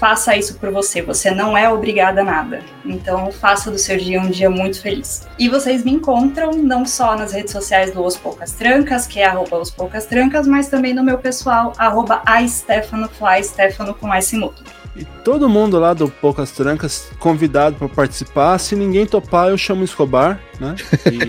[0.00, 1.02] faça isso por você.
[1.02, 2.60] Você não é obrigada a nada.
[2.84, 5.28] Então, faça do seu dia um dia muito feliz.
[5.38, 9.26] E vocês me encontram não só nas redes sociais do Os Poucas Trancas, que é
[9.26, 14.12] arroba Os Poucas Trancas, mas também no meu pessoal, arroba a Stefano Fly, Stefano com
[14.12, 14.64] S mudo.
[14.96, 18.58] E todo mundo lá do Poucas Trancas convidado para participar.
[18.58, 20.74] Se ninguém topar, eu chamo Escobar, né?
[21.06, 21.20] E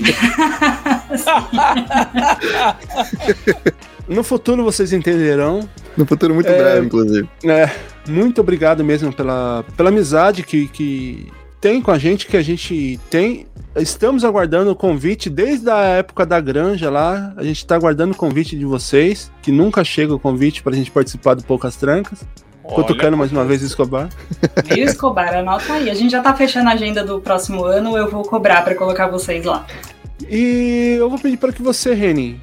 [4.15, 5.67] no futuro vocês entenderão.
[5.95, 6.57] No futuro muito É.
[6.57, 7.29] breve, inclusive.
[7.43, 7.69] É,
[8.07, 11.31] muito obrigado mesmo pela, pela amizade que, que,
[11.61, 13.45] tem com a gente que a gente tem.
[13.75, 17.33] Estamos aguardando o convite desde a época da granja lá.
[17.37, 20.75] A gente está aguardando o convite de vocês, que nunca chega o convite para a
[20.75, 22.25] gente participar do Poucas Trancas.
[22.63, 24.09] Cutucando mais uma vez o Escobar.
[24.75, 25.35] Escobar?
[25.35, 25.89] Anota aí.
[25.89, 29.07] A gente já tá fechando a agenda do próximo ano, eu vou cobrar para colocar
[29.07, 29.65] vocês lá.
[30.29, 32.39] E eu vou pedir para que você, Reni,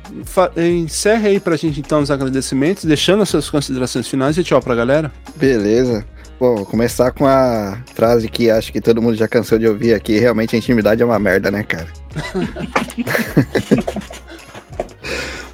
[0.56, 4.74] encerre aí pra gente então os agradecimentos, deixando as suas considerações finais e tchau pra
[4.74, 5.12] galera.
[5.36, 6.04] Beleza.
[6.38, 9.92] Bom, vou começar com a frase que acho que todo mundo já cansou de ouvir
[9.92, 10.18] aqui.
[10.18, 11.88] Realmente a intimidade é uma merda, né, cara?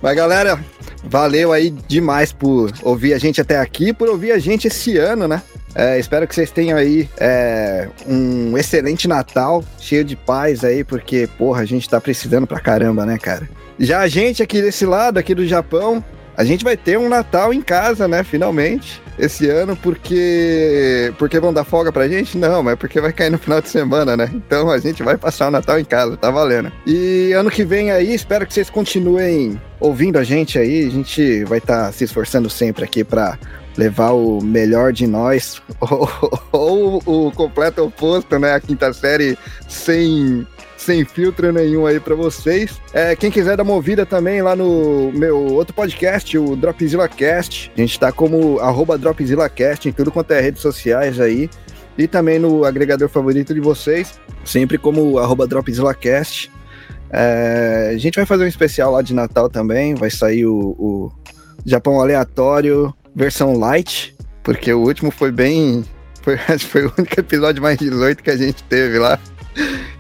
[0.03, 0.63] Mas galera,
[1.03, 5.27] valeu aí demais por ouvir a gente até aqui, por ouvir a gente esse ano,
[5.27, 5.43] né?
[5.75, 11.29] É, espero que vocês tenham aí é, um excelente Natal, cheio de paz aí, porque,
[11.37, 13.49] porra, a gente tá precisando pra caramba, né, cara?
[13.79, 16.03] Já a gente aqui desse lado, aqui do Japão,
[16.37, 21.53] a gente vai ter um Natal em casa, né, finalmente, esse ano, porque porque vão
[21.53, 22.37] dar folga pra gente?
[22.37, 24.31] Não, mas porque vai cair no final de semana, né?
[24.35, 26.73] Então a gente vai passar o Natal em casa, tá valendo.
[26.87, 31.45] E ano que vem aí, espero que vocês continuem ouvindo a gente aí, a gente
[31.45, 33.39] vai estar se esforçando sempre aqui pra
[33.77, 38.55] levar o melhor de nós, ou, ou o completo oposto, né?
[38.55, 39.37] A quinta série
[39.69, 40.47] sem
[40.85, 42.79] sem filtro nenhum aí pra vocês.
[42.93, 47.73] É, quem quiser dar uma ouvida também lá no meu outro podcast, o Dropzilla Cast.
[47.75, 51.49] A gente tá como arroba Dropzilla Cast em tudo quanto é redes sociais aí.
[51.97, 55.49] E também no agregador favorito de vocês, sempre como arroba.
[57.11, 59.95] É, a gente vai fazer um especial lá de Natal também.
[59.95, 61.13] Vai sair o, o
[61.65, 65.85] Japão Aleatório versão light, porque o último foi bem.
[66.23, 69.19] Foi, foi o único episódio mais 18 que a gente teve lá.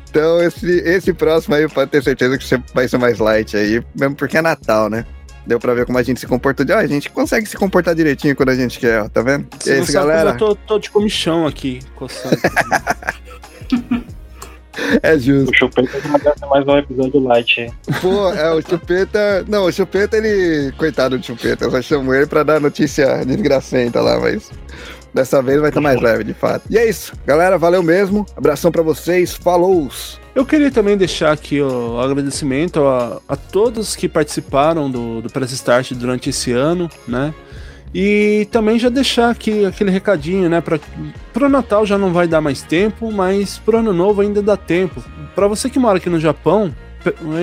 [0.08, 4.14] Então, esse, esse próximo aí pode ter certeza que vai ser mais light aí, mesmo
[4.14, 5.04] porque é Natal, né?
[5.46, 6.64] Deu pra ver como a gente se comportou.
[6.74, 9.46] Ah, a gente consegue se comportar direitinho quando a gente quer, ó, tá vendo?
[9.60, 10.30] E Você é isso, galera.
[10.30, 12.38] eu tô, tô de comichão aqui, coçando.
[15.02, 15.50] É justo.
[15.50, 17.60] O Chupeta merece mais um episódio light.
[17.60, 17.72] hein?
[18.00, 19.44] Pô, é, o Chupeta.
[19.48, 20.72] Não, o Chupeta, ele.
[20.76, 24.50] Coitado do Chupeta, eu só chamo ele pra dar notícia desgracenta lá, mas.
[25.12, 26.64] Dessa vez vai estar mais leve, de fato.
[26.68, 28.26] E é isso, galera, valeu mesmo.
[28.36, 29.88] Abração pra vocês, falou!
[30.34, 35.52] Eu queria também deixar aqui o agradecimento a, a todos que participaram do, do Press
[35.52, 37.32] Start durante esse ano, né?
[37.94, 40.60] E também já deixar aqui aquele recadinho, né?
[40.60, 40.80] Para
[41.32, 45.02] pro Natal já não vai dar mais tempo, mas pro Ano Novo ainda dá tempo.
[45.34, 46.74] Para você que mora aqui no Japão,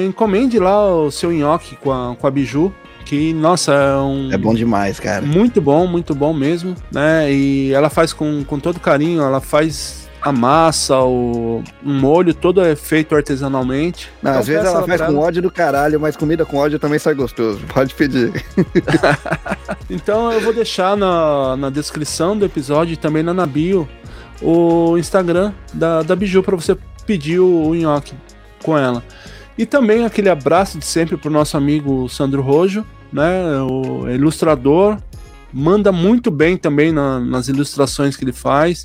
[0.05, 2.73] encomende lá o seu nhoque com a, com a Biju,
[3.05, 4.31] que, nossa, é um...
[4.31, 5.25] É bom demais, cara.
[5.25, 7.31] Muito bom, muito bom mesmo, né?
[7.31, 12.75] E ela faz com, com todo carinho, ela faz a massa, o molho todo é
[12.75, 14.09] feito artesanalmente.
[14.21, 16.99] Não, Então às vezes ela faz com ódio do caralho, mas comida com ódio também
[16.99, 17.59] sai gostoso.
[17.73, 18.31] Pode pedir.
[19.89, 23.87] Então eu vou deixar na, na descrição do episódio e também lá na bio
[24.41, 28.13] o Instagram da, da Biju para você pedir o, o nhoque
[28.63, 29.03] com ela.
[29.57, 33.59] E também aquele abraço de sempre pro nosso amigo Sandro Rojo, né?
[33.61, 34.97] O ilustrador.
[35.53, 38.83] Manda muito bem também na- nas ilustrações que ele faz.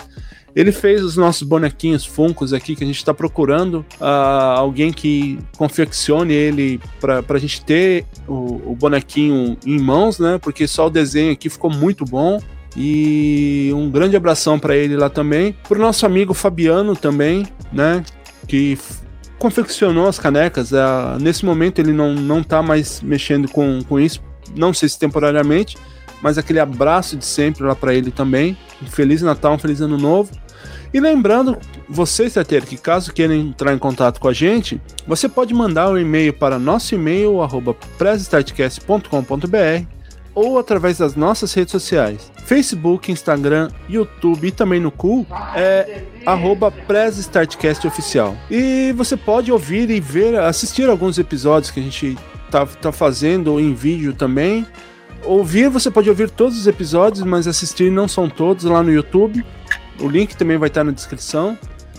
[0.57, 5.39] Ele fez os nossos bonequinhos Funcos aqui, que a gente está procurando ah, alguém que
[5.59, 10.39] confeccione ele para a gente ter o, o bonequinho em mãos, né?
[10.41, 12.41] Porque só o desenho aqui ficou muito bom.
[12.75, 15.55] E um grande abração para ele lá também.
[15.69, 18.03] Pro nosso amigo Fabiano também, né?
[18.49, 18.79] Que
[19.39, 20.73] confeccionou as canecas.
[20.73, 24.23] ah, nesse momento ele não, não tá mais mexendo com, com isso,
[24.57, 25.77] não sei se temporariamente,
[26.23, 28.57] mas aquele abraço de sempre lá para ele também.
[28.89, 30.31] Feliz Natal, um Feliz Ano Novo.
[30.93, 31.59] E lembrando,
[31.89, 35.99] você, Starteiro, que caso queira entrar em contato com a gente, você pode mandar um
[35.99, 37.77] e-mail para nosso e-mail, arroba
[40.37, 46.71] ou através das nossas redes sociais, Facebook, Instagram, YouTube e também no Cool, é arroba
[47.87, 48.37] Oficial.
[48.51, 52.19] E você pode ouvir e ver, assistir alguns episódios que a gente
[52.51, 54.67] tá, tá fazendo em vídeo também.
[55.25, 59.43] Ouvir, você pode ouvir todos os episódios, mas assistir não são todos lá no YouTube.
[60.01, 61.59] O link também vai estar na descrição.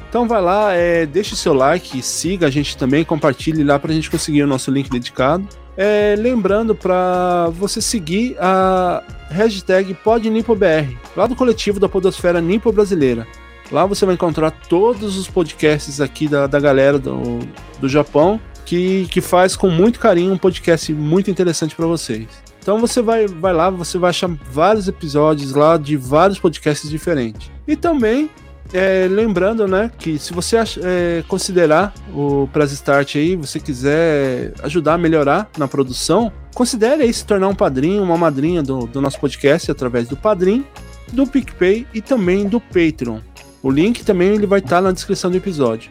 [0.09, 3.93] Então vai lá, é, deixe seu like, siga a gente também, compartilhe lá para a
[3.93, 5.47] gente conseguir o nosso link dedicado.
[5.75, 13.28] É, lembrando para você seguir a hashtag PodNipoBR, lá do coletivo da Podosfera Nipo Brasileira.
[13.71, 17.39] Lá você vai encontrar todos os podcasts aqui da, da galera do,
[17.79, 22.28] do Japão, que, que faz com muito carinho um podcast muito interessante para vocês.
[22.67, 27.49] Então você vai, vai lá, você vai achar vários episódios lá de vários podcasts diferentes.
[27.65, 28.29] E também
[28.73, 34.95] é, lembrando, né, que se você é, considerar o Press Start aí, você quiser ajudar
[34.95, 39.17] a melhorar na produção, considere aí se tornar um padrinho, uma madrinha do, do nosso
[39.17, 40.65] podcast através do Padrim,
[41.13, 43.19] do PicPay e também do Patreon.
[43.63, 45.89] O link também ele vai estar na descrição do episódio.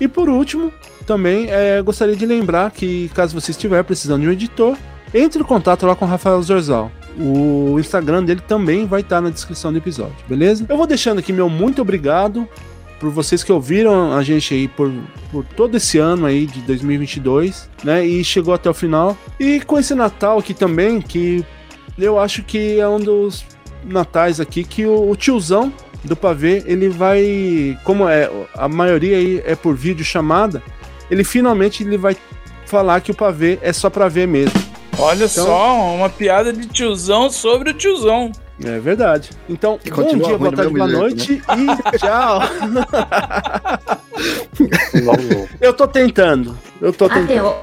[0.00, 0.72] E por último,
[1.04, 4.78] também é, gostaria de lembrar que caso você estiver precisando de um editor,
[5.14, 6.90] entre em contato lá com o Rafael Zorzal.
[7.18, 10.64] O Instagram dele também vai estar na descrição do episódio, beleza?
[10.68, 12.48] Eu vou deixando aqui meu muito obrigado
[12.98, 14.90] por vocês que ouviram a gente aí por,
[15.30, 18.06] por todo esse ano aí de 2022, né?
[18.06, 19.16] E chegou até o final.
[19.40, 21.44] E com esse Natal aqui também, que
[21.98, 23.44] eu acho que é um dos
[23.84, 25.72] natais aqui que o, o tiozão
[26.04, 30.62] do pavê, ele vai, como é, a maioria aí é por vídeo chamada,
[31.10, 32.16] ele finalmente ele vai
[32.66, 34.71] falar que o pavê é só pra ver mesmo.
[34.98, 38.30] Olha então, só, uma piada de tiozão sobre o tiozão.
[38.64, 39.30] É verdade.
[39.48, 41.76] Então, e bom dia, boa tarde, boa noite né?
[41.92, 42.40] e tchau.
[45.60, 46.56] eu tô tentando.
[46.80, 47.54] Eu tô tentando.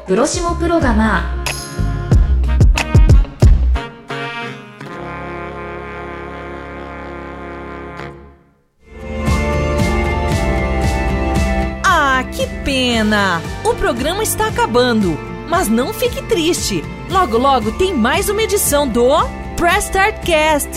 [11.86, 13.42] Ah, que pena!
[13.64, 16.84] O programa está acabando, mas não fique triste.
[17.11, 19.09] Logo, logo tem mais uma edição do
[19.57, 20.71] Press Start Cast.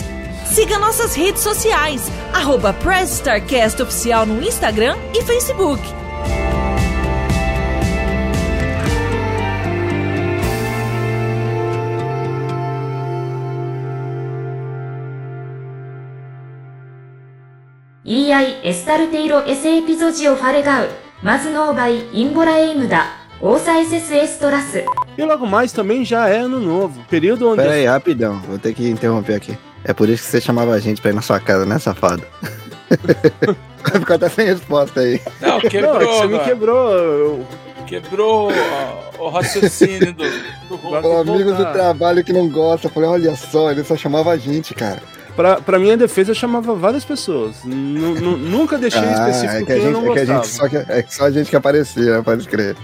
[0.46, 5.82] Siga nossas redes sociais, arroba Press Start Cast Oficial no Instagram e Facebook.
[18.04, 20.88] EI エスタルテイロエセエピゾジオファレガウ
[21.22, 24.77] マズノーバイインボラエイムダ Ouça SSS Toraço.
[25.17, 26.99] E logo mais também já é ano novo.
[27.09, 27.61] Período onde.
[27.61, 28.39] Pera aí, rapidão.
[28.41, 29.57] Vou ter que interromper aqui.
[29.83, 32.23] É por isso que você chamava a gente pra ir na sua casa, né, safado?
[33.83, 35.21] Vai ficar até sem resposta aí.
[35.41, 35.93] Não, quebrou.
[35.93, 36.91] Não, é você me quebrou.
[36.93, 37.47] Eu...
[37.85, 40.23] Quebrou o, o raciocínio do,
[40.69, 41.73] do O amigo do tá.
[41.73, 42.87] trabalho que não gosta.
[42.87, 45.01] Eu falei, olha só, ele só chamava a gente, cara.
[45.35, 47.63] Pra, pra minha defesa, eu chamava várias pessoas.
[47.63, 50.43] Nu- nunca deixei específico é que a gente, não é gostava.
[50.43, 52.75] só é que só a gente que aparecia, pode crer.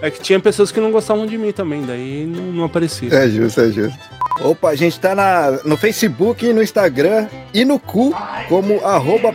[0.00, 3.12] É que tinha pessoas que não gostavam de mim também, daí não, não aparecia.
[3.12, 3.98] É justo, é justo.
[4.40, 8.14] Opa, a gente tá na, no Facebook, no Instagram e no cu
[8.48, 9.32] como arroba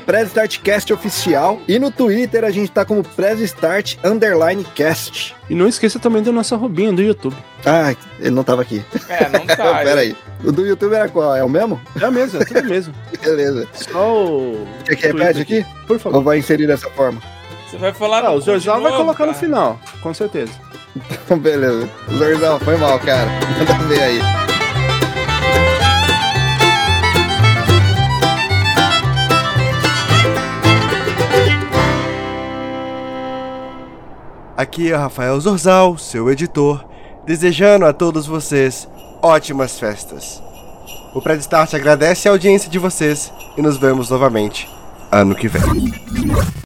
[0.94, 1.60] Oficial.
[1.68, 5.36] E no Twitter a gente tá como PressStart Underline Cast.
[5.50, 7.36] E não esqueça também da nossa robinha do YouTube.
[7.66, 8.84] Ah, ele não tava aqui.
[9.08, 9.76] É, não tá.
[9.84, 10.16] Pera aí.
[10.44, 11.36] O do YouTube era qual?
[11.36, 11.80] É o mesmo?
[12.02, 12.94] É mesmo, é tudo mesmo.
[13.24, 13.68] Beleza.
[13.74, 14.68] Só o.
[14.86, 15.66] Quer que repete aqui?
[15.88, 16.18] Por favor.
[16.18, 17.22] Ou vai inserir dessa forma?
[17.70, 19.40] Você vai falar Ah, no o Zorzal vai novo, colocar no cara?
[19.46, 20.52] final, com certeza.
[21.40, 21.90] Beleza.
[22.18, 23.30] Zorzão, foi mal, cara.
[23.58, 24.20] Manda ver aí.
[34.58, 36.84] Aqui é Rafael Zorzal, seu editor,
[37.28, 38.90] desejando a todos vocês
[39.22, 40.42] ótimas festas.
[41.14, 44.68] O Pred Start agradece a audiência de vocês e nos vemos novamente
[45.12, 46.58] ano que vem.